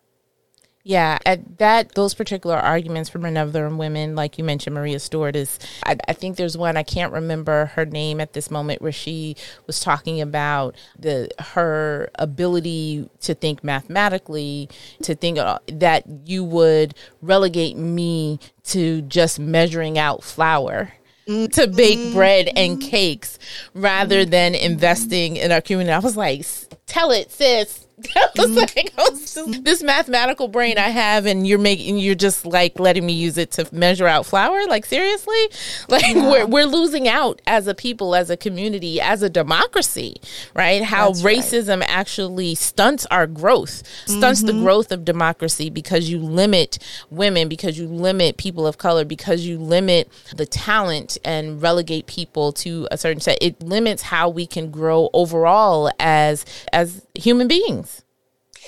[0.87, 5.57] Yeah, at that those particular arguments from another women, like you mentioned, Maria Stewart is.
[5.83, 9.35] I, I, think there's one I can't remember her name at this moment where she
[9.65, 14.69] was talking about the her ability to think mathematically,
[15.01, 20.93] to think uh, that you would relegate me to just measuring out flour
[21.25, 22.13] to bake mm-hmm.
[22.13, 22.89] bread and mm-hmm.
[22.89, 23.39] cakes
[23.73, 24.63] rather than mm-hmm.
[24.73, 25.91] investing in our community.
[25.91, 26.45] I was like,
[26.85, 27.84] tell it, sis
[28.35, 28.55] Was mm-hmm.
[28.55, 32.77] like, I was just, this mathematical brain I have, and you're making, you're just like
[32.77, 34.65] letting me use it to measure out flour.
[34.67, 35.47] Like seriously,
[35.87, 36.29] like yeah.
[36.29, 40.17] we're we're losing out as a people, as a community, as a democracy,
[40.53, 40.83] right?
[40.83, 41.89] How That's racism right.
[41.89, 44.57] actually stunts our growth, stunts mm-hmm.
[44.57, 49.45] the growth of democracy because you limit women, because you limit people of color, because
[49.45, 53.37] you limit the talent and relegate people to a certain set.
[53.41, 58.03] It limits how we can grow overall as as human beings.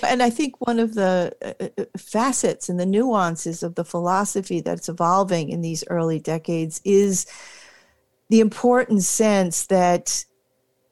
[0.04, 4.62] And I think one of the uh, uh, facets and the nuances of the philosophy
[4.62, 7.26] that's evolving in these early decades is
[8.30, 10.26] the important sense that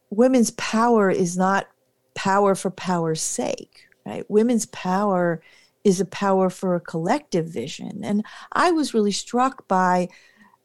[0.10, 1.68] women's power is not
[2.16, 4.26] power for power's sake, right?
[4.30, 5.42] Women's power
[5.84, 8.02] is a power for a collective vision.
[8.04, 10.10] And I was really struck by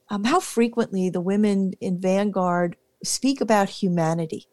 [0.08, 4.46] um, how frequently the women in Vanguard speak about humanity.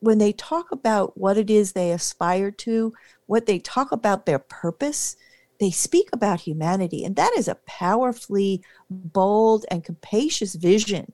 [0.00, 2.92] When they talk about what it is they aspire to,
[3.26, 5.16] what they talk about their purpose,
[5.60, 7.04] they speak about humanity.
[7.04, 11.12] And that is a powerfully bold and capacious vision,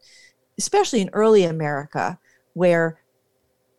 [0.56, 2.18] especially in early America,
[2.54, 3.00] where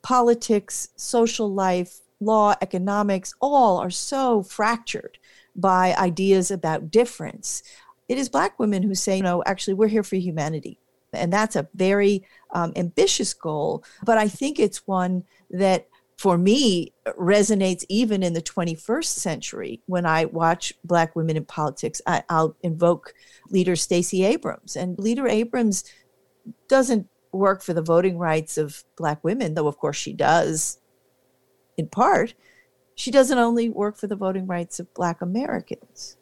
[0.04, 5.18] politics, social life, law, economics, all are so fractured
[5.56, 7.64] by ideas about difference.
[8.08, 10.80] It is Black women who say, no, actually, we're here for humanity.
[11.14, 13.84] And that's a very um, ambitious goal.
[14.04, 15.88] But I think it's one that,
[16.18, 19.82] for me, resonates even in the 21st century.
[19.86, 23.14] When I watch Black women in politics, I, will invoke
[23.50, 24.76] leader Stacey Abrams.
[24.76, 25.84] And leader Abrams
[26.68, 30.80] doesn't work for the voting rights of Black women, though, of course, she does
[31.78, 32.34] in part,
[32.96, 36.18] she doesn't only work for the voting rights of Black Americans.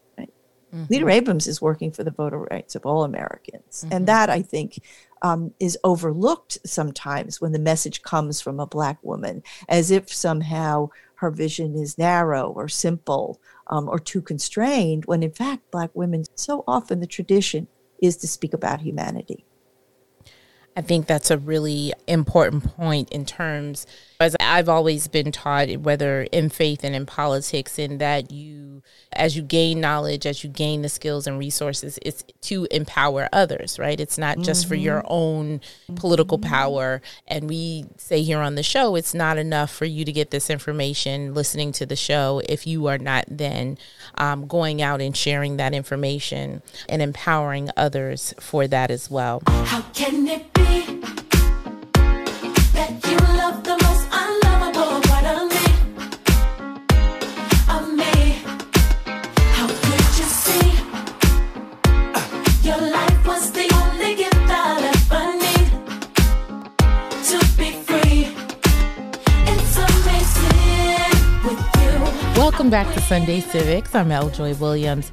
[0.76, 0.94] Mm-hmm.
[0.94, 3.84] Leader Abrams is working for the voter rights of all Americans.
[3.84, 3.94] Mm-hmm.
[3.94, 4.80] And that, I think,
[5.22, 10.90] um, is overlooked sometimes when the message comes from a Black woman, as if somehow
[11.16, 16.26] her vision is narrow or simple um, or too constrained, when in fact, Black women,
[16.36, 17.68] so often the tradition
[18.02, 19.46] is to speak about humanity.
[20.78, 23.88] I think that's a really important point in terms,
[24.20, 29.38] as I've always been taught, whether in faith and in politics, in that you, as
[29.38, 33.98] you gain knowledge, as you gain the skills and resources, it's to empower others, right?
[33.98, 34.70] It's not just mm-hmm.
[34.70, 35.14] for your mm-hmm.
[35.14, 35.62] own
[35.96, 36.54] political mm-hmm.
[36.54, 37.02] power.
[37.26, 40.50] And we say here on the show, it's not enough for you to get this
[40.50, 43.78] information listening to the show if you are not then
[44.16, 49.42] um, going out and sharing that information and empowering others for that as well.
[49.48, 50.65] How can it be?
[72.66, 73.94] Welcome back to Sunday Civics.
[73.94, 74.30] I'm L.
[74.30, 75.12] Joy Williams.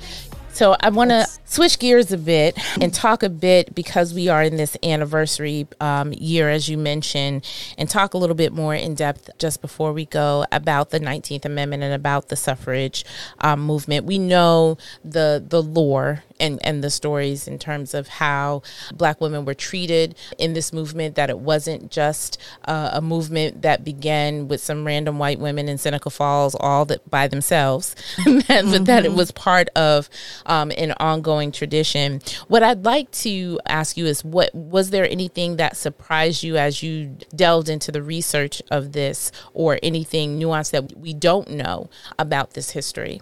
[0.53, 4.43] So I want to switch gears a bit and talk a bit because we are
[4.43, 7.47] in this anniversary um, year, as you mentioned,
[7.77, 11.45] and talk a little bit more in depth just before we go about the 19th
[11.45, 13.05] Amendment and about the suffrage
[13.41, 14.07] um, movement.
[14.07, 19.45] We know the the lore and, and the stories in terms of how black women
[19.45, 24.61] were treated in this movement, that it wasn't just uh, a movement that began with
[24.61, 28.39] some random white women in Seneca Falls all that by themselves, mm-hmm.
[28.71, 29.17] but that it mm-hmm.
[29.17, 30.11] was part of
[30.47, 32.21] um, an ongoing tradition.
[32.47, 36.83] What I'd like to ask you is what was there anything that surprised you as
[36.83, 42.53] you delved into the research of this or anything nuanced that we don't know about
[42.53, 43.21] this history?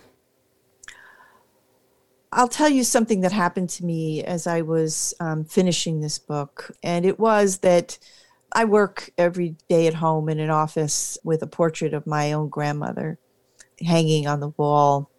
[2.33, 6.71] I'll tell you something that happened to me as I was um, finishing this book.
[6.83, 7.99] And it was that
[8.53, 12.49] I work every day at home in an office with a portrait of my own
[12.49, 13.19] grandmother
[13.81, 15.11] hanging on the wall.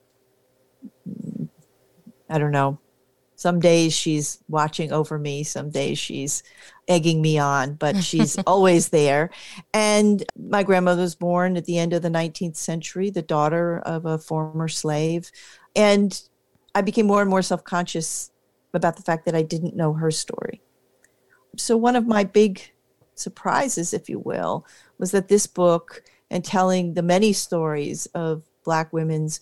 [2.30, 2.80] I don't know.
[3.42, 6.44] Some days she's watching over me, some days she's
[6.88, 9.32] egging me on, but she's always there.
[9.74, 14.06] And my grandmother was born at the end of the 19th century, the daughter of
[14.06, 15.32] a former slave.
[15.76, 16.22] And
[16.76, 18.30] I became more and more self conscious
[18.76, 20.62] about the fact that I didn't know her story.
[21.58, 22.62] So, one of my big
[23.16, 24.68] surprises, if you will,
[25.00, 29.40] was that this book and telling the many stories of Black women's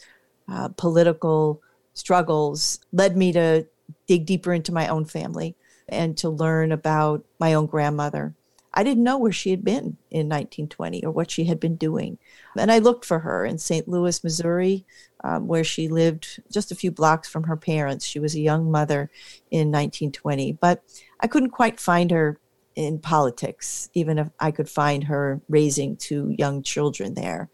[0.47, 1.61] uh, political
[1.95, 3.67] struggles led me to
[4.07, 5.55] dig deeper into my own family
[5.87, 8.33] and to learn about my own grandmother
[8.73, 12.17] I didn't know where she had been in 1920 or what she had been doing.
[12.55, 13.87] And I looked for her in St.
[13.87, 14.85] Louis, Missouri,
[15.23, 18.05] um, where she lived just a few blocks from her parents.
[18.05, 19.09] She was a young mother
[19.49, 20.83] in 1920, but
[21.19, 22.39] I couldn't quite find her
[22.79, 27.49] in politics, even if I could find her raising two young children there.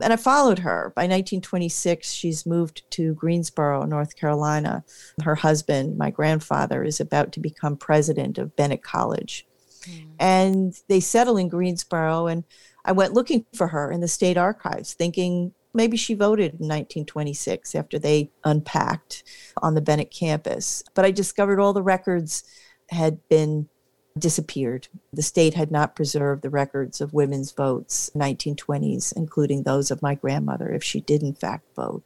[0.00, 0.94] And I followed her.
[0.96, 4.82] By 1926, she's moved to Greensboro, North Carolina.
[5.22, 9.46] Her husband, my grandfather, is about to become president of Bennett College.
[9.82, 10.06] Mm.
[10.18, 12.26] And they settle in Greensboro.
[12.26, 12.44] And
[12.82, 17.74] I went looking for her in the state archives, thinking maybe she voted in 1926
[17.74, 19.24] after they unpacked
[19.58, 20.82] on the Bennett campus.
[20.94, 22.44] But I discovered all the records
[22.88, 23.68] had been
[24.18, 24.88] disappeared.
[25.12, 30.14] The state had not preserved the records of women's votes 1920s, including those of my
[30.14, 32.02] grandmother, if she did in fact vote.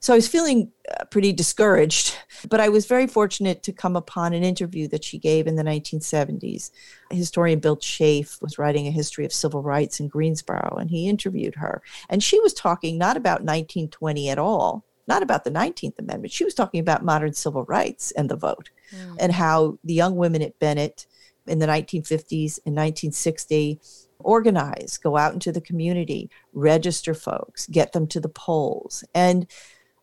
[0.00, 2.16] So I was feeling uh, pretty discouraged,
[2.48, 5.64] but I was very fortunate to come upon an interview that she gave in the
[5.64, 6.70] 1970s.
[7.10, 11.56] Historian Bill Chafe was writing a history of civil rights in Greensboro, and he interviewed
[11.56, 11.82] her.
[12.08, 16.32] And she was talking not about 1920 at all, not about the 19th Amendment.
[16.32, 19.16] She was talking about modern civil rights and the vote, mm.
[19.18, 21.06] and how the young women at Bennett
[21.48, 23.80] in the 1950s and 1960
[24.20, 29.04] organize, go out into the community, register folks, get them to the polls.
[29.14, 29.46] And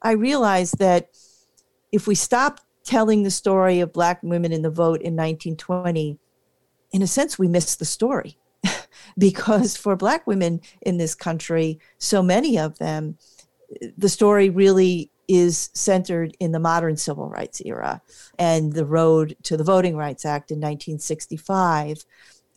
[0.01, 1.09] I realized that
[1.91, 6.17] if we stop telling the story of Black women in the vote in 1920,
[6.91, 8.37] in a sense, we miss the story.
[9.17, 13.17] because for Black women in this country, so many of them,
[13.97, 18.01] the story really is centered in the modern civil rights era
[18.37, 22.05] and the road to the Voting Rights Act in 1965.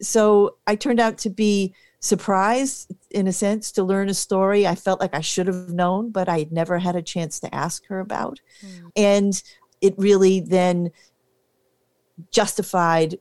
[0.00, 4.74] So I turned out to be surprised, in a sense, to learn a story I
[4.74, 7.86] felt like I should have known, but I had never had a chance to ask
[7.86, 8.40] her about.
[8.64, 8.92] Mm.
[8.96, 9.42] And
[9.80, 10.90] it really then
[12.30, 13.18] justified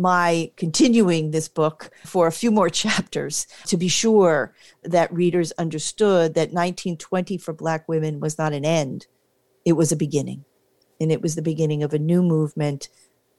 [0.00, 6.34] my continuing this book for a few more chapters to be sure that readers understood
[6.34, 9.06] that 1920 for Black women was not an end,
[9.64, 10.44] it was a beginning.
[11.00, 12.88] And it was the beginning of a new movement,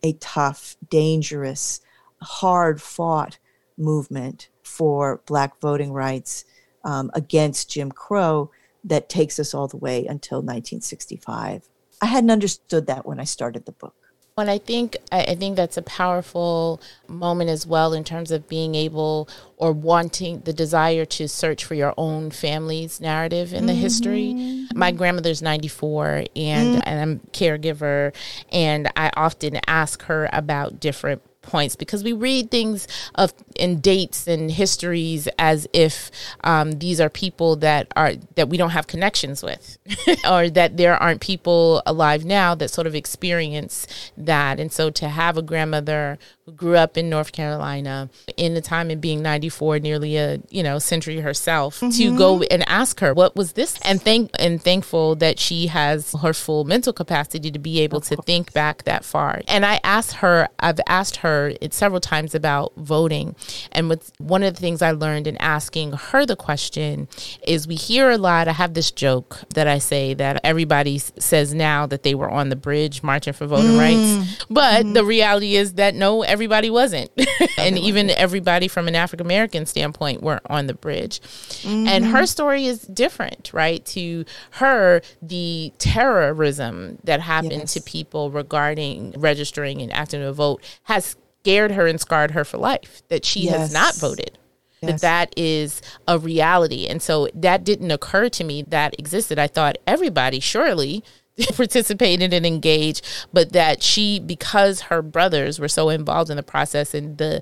[0.03, 1.81] a tough, dangerous,
[2.21, 3.37] hard fought
[3.77, 6.45] movement for Black voting rights
[6.83, 8.51] um, against Jim Crow
[8.83, 11.67] that takes us all the way until 1965.
[12.01, 13.95] I hadn't understood that when I started the book.
[14.41, 18.75] And I think I think that's a powerful moment as well in terms of being
[18.75, 23.81] able or wanting the desire to search for your own family's narrative in the mm-hmm.
[23.81, 24.67] history.
[24.73, 26.79] My grandmother's 94 and, mm-hmm.
[26.83, 28.13] and I'm caregiver
[28.51, 34.27] and I often ask her about different points because we read things of in dates
[34.27, 36.11] and histories as if
[36.43, 39.77] um, these are people that are that we don't have connections with
[40.29, 43.87] or that there aren't people alive now that sort of experience
[44.17, 44.59] that.
[44.59, 46.17] And so to have a grandmother
[46.55, 50.79] grew up in North Carolina in the time of being 94 nearly a you know
[50.79, 51.89] century herself mm-hmm.
[51.89, 56.13] to go and ask her what was this and thank and thankful that she has
[56.21, 60.13] her full mental capacity to be able to think back that far and I asked
[60.17, 63.35] her I've asked her it several times about voting.
[63.71, 67.07] And what's one of the things I learned in asking her the question
[67.47, 68.47] is we hear a lot.
[68.47, 72.49] I have this joke that I say that everybody says now that they were on
[72.49, 73.79] the bridge marching for voting mm.
[73.79, 74.45] rights.
[74.49, 74.93] But mm-hmm.
[74.93, 77.11] the reality is that no, everybody wasn't.
[77.59, 81.19] and even everybody from an African American standpoint weren't on the bridge.
[81.19, 81.87] Mm-hmm.
[81.87, 83.85] And her story is different, right?
[83.87, 87.73] To her, the terrorism that happened yes.
[87.75, 92.57] to people regarding registering and acting to vote has scared her and scarred her for
[92.57, 93.57] life that she yes.
[93.57, 94.39] has not voted
[94.81, 94.91] yes.
[94.91, 99.47] that that is a reality and so that didn't occur to me that existed i
[99.47, 101.03] thought everybody surely
[101.55, 106.93] participated and engaged but that she because her brothers were so involved in the process
[106.93, 107.41] and the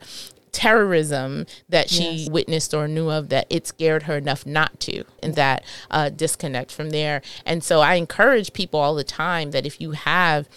[0.52, 2.30] terrorism that she yes.
[2.30, 6.72] witnessed or knew of that it scared her enough not to and that uh, disconnect
[6.72, 10.50] from there and so i encourage people all the time that if you have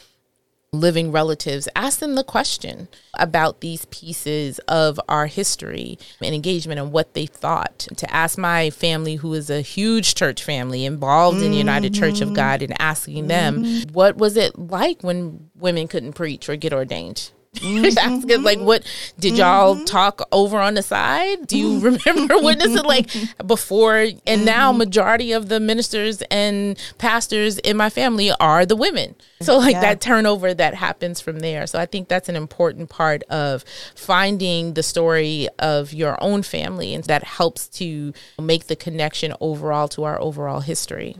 [0.72, 6.90] living relatives, ask them the question about these pieces of our history and engagement and
[6.92, 7.80] what they thought.
[7.96, 11.46] To ask my family, who is a huge church family involved mm-hmm.
[11.46, 12.36] in the United Church of mm-hmm.
[12.36, 13.92] God, and asking them, mm-hmm.
[13.92, 17.32] what was it like when women couldn't preach or get ordained?
[17.62, 17.98] Mm-hmm.
[17.98, 18.82] asking like what
[19.20, 19.84] did y'all mm-hmm.
[19.84, 23.10] talk over on the side do you remember witnessing like
[23.46, 24.44] before and mm-hmm.
[24.44, 29.74] now majority of the ministers and pastors in my family are the women so like
[29.74, 29.80] yeah.
[29.82, 34.72] that turnover that happens from there so i think that's an important part of finding
[34.72, 40.04] the story of your own family and that helps to make the connection overall to
[40.04, 41.16] our overall history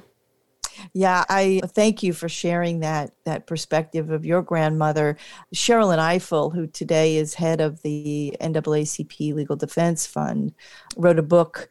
[0.93, 5.16] yeah, I thank you for sharing that that perspective of your grandmother,
[5.55, 10.55] Sherrilyn Ifill, who today is head of the NAACP Legal Defense Fund,
[10.97, 11.68] wrote a book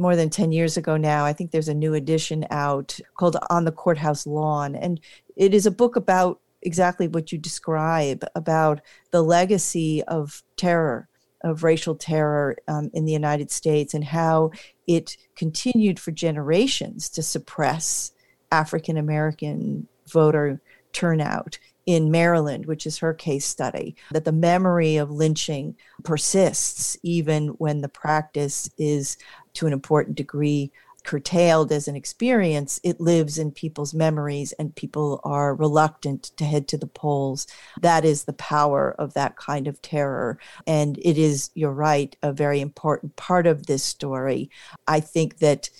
[0.00, 1.26] more than 10 years ago now.
[1.26, 4.74] I think there's a new edition out called On the Courthouse Lawn.
[4.74, 4.98] And
[5.36, 11.08] it is a book about exactly what you describe about the legacy of terror,
[11.42, 14.50] of racial terror um, in the United States, and how
[14.86, 18.12] it continued for generations to suppress
[18.52, 20.60] African American voter
[20.92, 27.48] turnout in Maryland, which is her case study, that the memory of lynching persists even
[27.58, 29.16] when the practice is
[29.54, 30.70] to an important degree
[31.04, 36.68] curtailed as an experience, it lives in people's memories and people are reluctant to head
[36.68, 37.46] to the polls.
[37.80, 40.38] That is the power of that kind of terror.
[40.66, 44.50] And it is, you're right, a very important part of this story.
[44.86, 45.70] I think that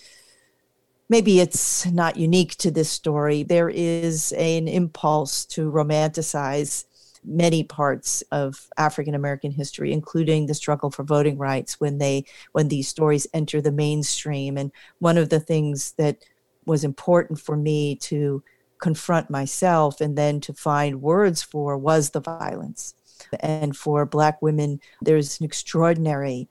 [1.08, 3.42] maybe it's not unique to this story.
[3.42, 6.84] There is an impulse to romanticize
[7.24, 12.68] many parts of African American history, including the struggle for voting rights when they when
[12.68, 14.56] these stories enter the mainstream.
[14.56, 16.24] And one of the things that
[16.66, 18.42] was important for me to
[18.80, 22.94] confront myself and then to find words for was the violence.
[23.40, 26.48] And for Black women, there's an extraordinary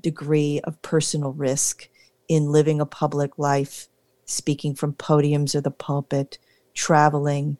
[0.00, 1.88] degree of personal risk
[2.28, 3.88] in living a public life,
[4.26, 6.38] speaking from podiums or the pulpit,
[6.74, 7.56] traveling,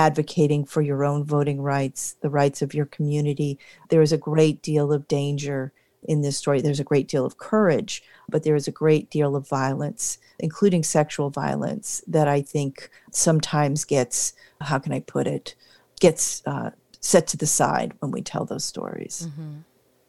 [0.00, 3.58] advocating for your own voting rights, the rights of your community.
[3.90, 5.72] There is a great deal of danger
[6.02, 6.60] in this story.
[6.60, 10.82] There's a great deal of courage, but there is a great deal of violence, including
[10.82, 15.54] sexual violence, that I think sometimes gets, how can I put it,
[16.00, 16.70] gets uh,
[17.00, 19.28] set to the side when we tell those stories.
[19.28, 19.56] Mm-hmm.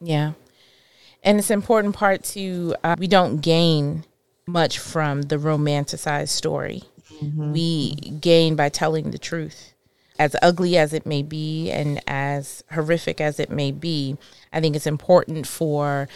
[0.00, 0.32] Yeah.
[1.22, 4.04] And it's an important part to, uh, we don't gain
[4.46, 6.82] much from the romanticized story.
[7.22, 7.52] Mm-hmm.
[7.52, 9.71] We gain by telling the truth
[10.22, 14.16] as ugly as it may be and as horrific as it may be,
[14.52, 16.08] I think it's important for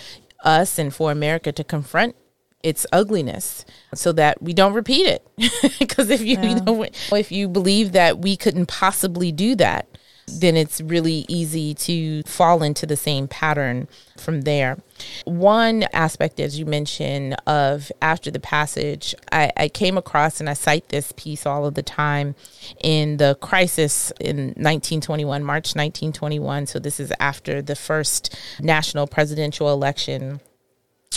[0.45, 2.15] us and for America to confront
[2.63, 5.27] its ugliness so that we don't repeat it.
[5.81, 6.55] Because if you, yeah.
[6.55, 9.89] you know, if you believe that we couldn't possibly do that,
[10.27, 13.87] then it's really easy to fall into the same pattern
[14.19, 14.79] from there.
[15.25, 20.55] One aspect, as you mentioned, of after the passage, I, I, came across and I
[20.55, 22.35] cite this piece all of the time
[22.83, 26.67] in the crisis in 1921, March 1921.
[26.67, 30.41] So this is after the first national presidential election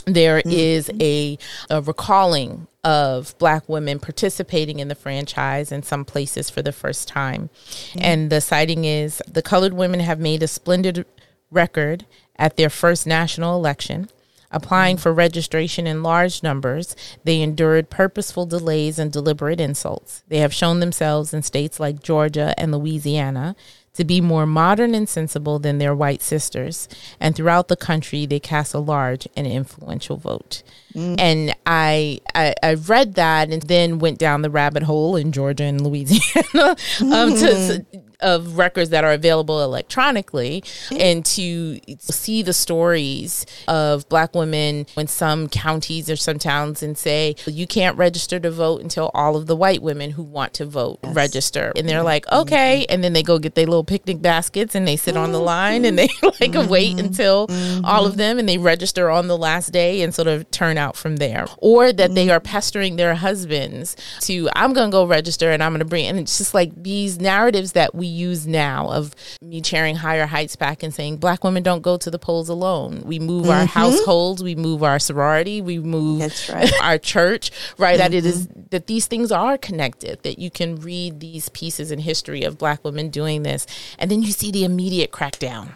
[0.05, 0.49] there mm-hmm.
[0.49, 1.37] is a,
[1.69, 7.07] a, recalling of black women participating in the franchise in some places for the first
[7.07, 7.49] time.
[7.65, 7.99] Mm-hmm.
[8.01, 11.05] And the citing is the colored women have made a splendid
[11.51, 12.05] record
[12.37, 14.09] at their first national election.
[14.51, 15.03] Applying mm-hmm.
[15.03, 20.23] for registration in large numbers, they endured purposeful delays and deliberate insults.
[20.27, 23.55] They have shown themselves in states like Georgia and Louisiana
[23.93, 26.87] to be more modern and sensible than their white sisters.
[27.19, 30.63] And throughout the country, they cast a large and influential vote.
[30.99, 31.15] Mm.
[31.19, 35.63] And I, I, I read that and then went down the rabbit hole in Georgia
[35.63, 42.53] and Louisiana um, to, to, of records that are available electronically and to see the
[42.53, 48.39] stories of black women in some counties or some towns and say you can't register
[48.39, 51.15] to vote until all of the white women who want to vote yes.
[51.15, 54.87] register and they're like okay and then they go get their little picnic baskets and
[54.87, 56.69] they sit on the line and they like mm-hmm.
[56.69, 57.85] wait until mm-hmm.
[57.85, 60.88] all of them and they register on the last day and sort of turn out
[60.95, 65.63] from there or that they are pestering their husbands to i'm gonna go register and
[65.63, 69.61] i'm gonna bring and it's just like these narratives that we use now of me
[69.61, 73.01] chairing higher heights back and saying black women don't go to the polls alone.
[73.05, 73.51] We move mm-hmm.
[73.51, 76.71] our households, we move our sorority, we move right.
[76.81, 77.99] our church, right?
[77.99, 78.11] Mm-hmm.
[78.11, 78.61] That it is mm-hmm.
[78.71, 82.83] that these things are connected, that you can read these pieces in history of black
[82.83, 83.65] women doing this,
[83.97, 85.69] and then you see the immediate crackdown.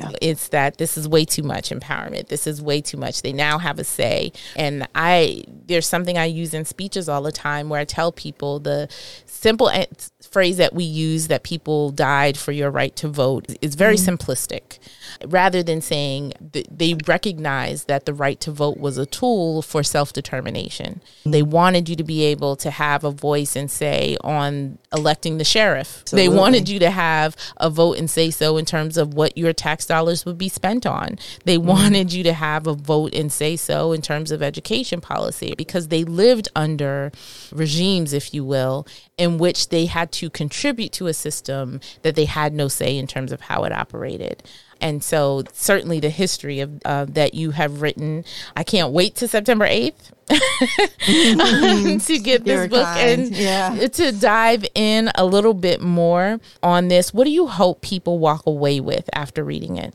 [0.00, 0.18] Yeah.
[0.20, 2.28] It's that this is way too much empowerment.
[2.28, 3.22] This is way too much.
[3.22, 4.32] They now have a say.
[4.56, 8.60] And I there's something I use in speeches all the time where I tell people
[8.60, 8.88] the
[9.26, 9.70] simple
[10.22, 14.14] phrase that we use that people died for your right to vote is very mm-hmm.
[14.14, 14.78] simplistic
[15.26, 16.32] rather than saying
[16.70, 21.96] they recognize that the right to vote was a tool for self-determination they wanted you
[21.96, 26.28] to be able to have a voice and say on electing the sheriff Absolutely.
[26.28, 29.52] they wanted you to have a vote and say so in terms of what your
[29.52, 31.68] tax dollars would be spent on they mm-hmm.
[31.68, 35.88] wanted you to have a vote and say so in terms of education policy because
[35.88, 37.10] they lived under
[37.52, 42.24] regimes if you will in which they had to contribute to a system that they
[42.24, 44.42] had no say in terms of how it operated.
[44.80, 48.24] And so, certainly, the history of uh, that you have written,
[48.56, 50.12] I can't wait to September 8th
[52.06, 53.20] to get this book kind.
[53.20, 53.88] and yeah.
[53.88, 57.12] to dive in a little bit more on this.
[57.12, 59.94] What do you hope people walk away with after reading it?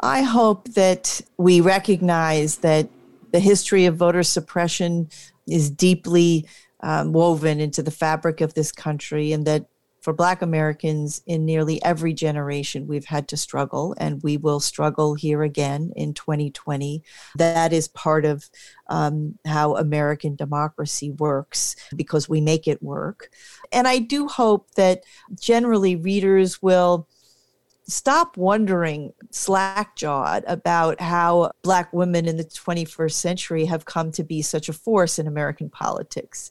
[0.00, 2.88] I hope that we recognize that
[3.32, 5.10] the history of voter suppression
[5.46, 6.46] is deeply
[6.82, 9.66] um, woven into the fabric of this country, and that
[10.00, 15.14] for Black Americans in nearly every generation, we've had to struggle, and we will struggle
[15.14, 17.02] here again in 2020.
[17.36, 18.48] That is part of
[18.88, 23.30] um, how American democracy works because we make it work.
[23.72, 25.04] And I do hope that
[25.38, 27.06] generally readers will
[27.90, 34.24] stop wondering slack jawed about how Black women in the 21st century have come to
[34.24, 36.50] be such a force in American politics.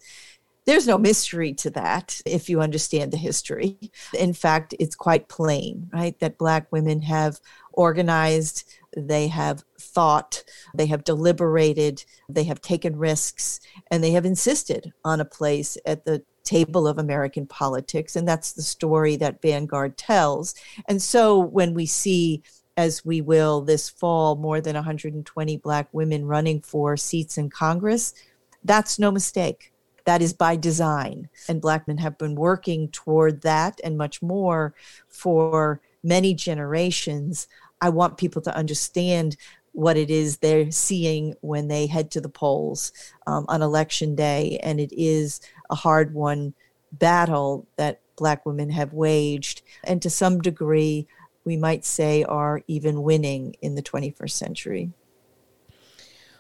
[0.66, 3.78] There's no mystery to that if you understand the history.
[4.18, 7.40] In fact, it's quite plain, right, that Black women have
[7.74, 10.44] organized, they have thought,
[10.76, 13.60] they have deliberated, they have taken risks,
[13.90, 18.16] and they have insisted on a place at the table of American politics.
[18.16, 20.56] And that's the story that Vanguard tells.
[20.88, 22.42] And so when we see,
[22.76, 28.16] as we will this fall, more than 120 Black women running for seats in Congress,
[28.64, 29.72] that's no mistake.
[30.06, 31.30] That is by design.
[31.48, 34.74] And Black men have been working toward that and much more
[35.08, 37.48] for many generations.
[37.80, 39.38] I want people to understand
[39.74, 42.92] what it is they're seeing when they head to the polls
[43.28, 44.60] um, on election day.
[44.64, 46.54] And it is a hard won
[46.92, 51.08] battle that Black women have waged, and to some degree,
[51.46, 54.92] we might say are even winning in the 21st century.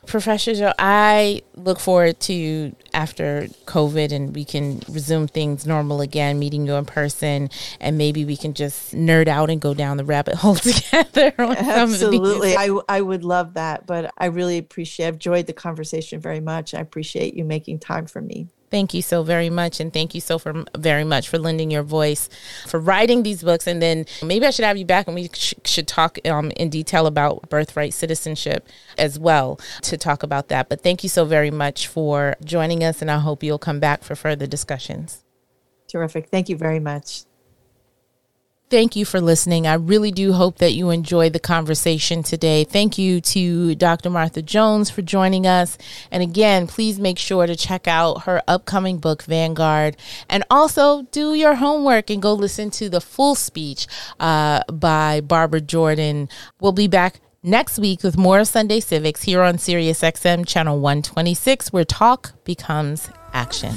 [0.05, 6.39] Professor Joe, I look forward to after COVID and we can resume things normal again,
[6.39, 7.49] meeting you in person,
[7.79, 11.33] and maybe we can just nerd out and go down the rabbit hole together.
[11.37, 13.85] Absolutely, I, I would love that.
[13.85, 15.07] But I really appreciate.
[15.07, 16.73] I've enjoyed the conversation very much.
[16.73, 18.47] I appreciate you making time for me.
[18.71, 19.79] Thank you so very much.
[19.79, 22.29] And thank you so for, very much for lending your voice,
[22.67, 23.67] for writing these books.
[23.67, 26.69] And then maybe I should have you back and we sh- should talk um, in
[26.69, 28.67] detail about birthright citizenship
[28.97, 30.69] as well to talk about that.
[30.69, 33.01] But thank you so very much for joining us.
[33.01, 35.23] And I hope you'll come back for further discussions.
[35.87, 36.29] Terrific.
[36.29, 37.23] Thank you very much.
[38.69, 39.65] Thank you for listening.
[39.65, 42.63] I really do hope that you enjoyed the conversation today.
[42.63, 44.11] Thank you to Dr.
[44.11, 45.75] Martha Jones for joining us.
[46.11, 49.97] And again, please make sure to check out her upcoming book, Vanguard,
[50.29, 53.87] and also do your homework and go listen to the full speech
[54.19, 56.29] uh, by Barbara Jordan.
[56.61, 61.73] We'll be back next week with more Sunday Civics here on Sirius XM Channel 126,
[61.73, 63.73] where talk becomes action.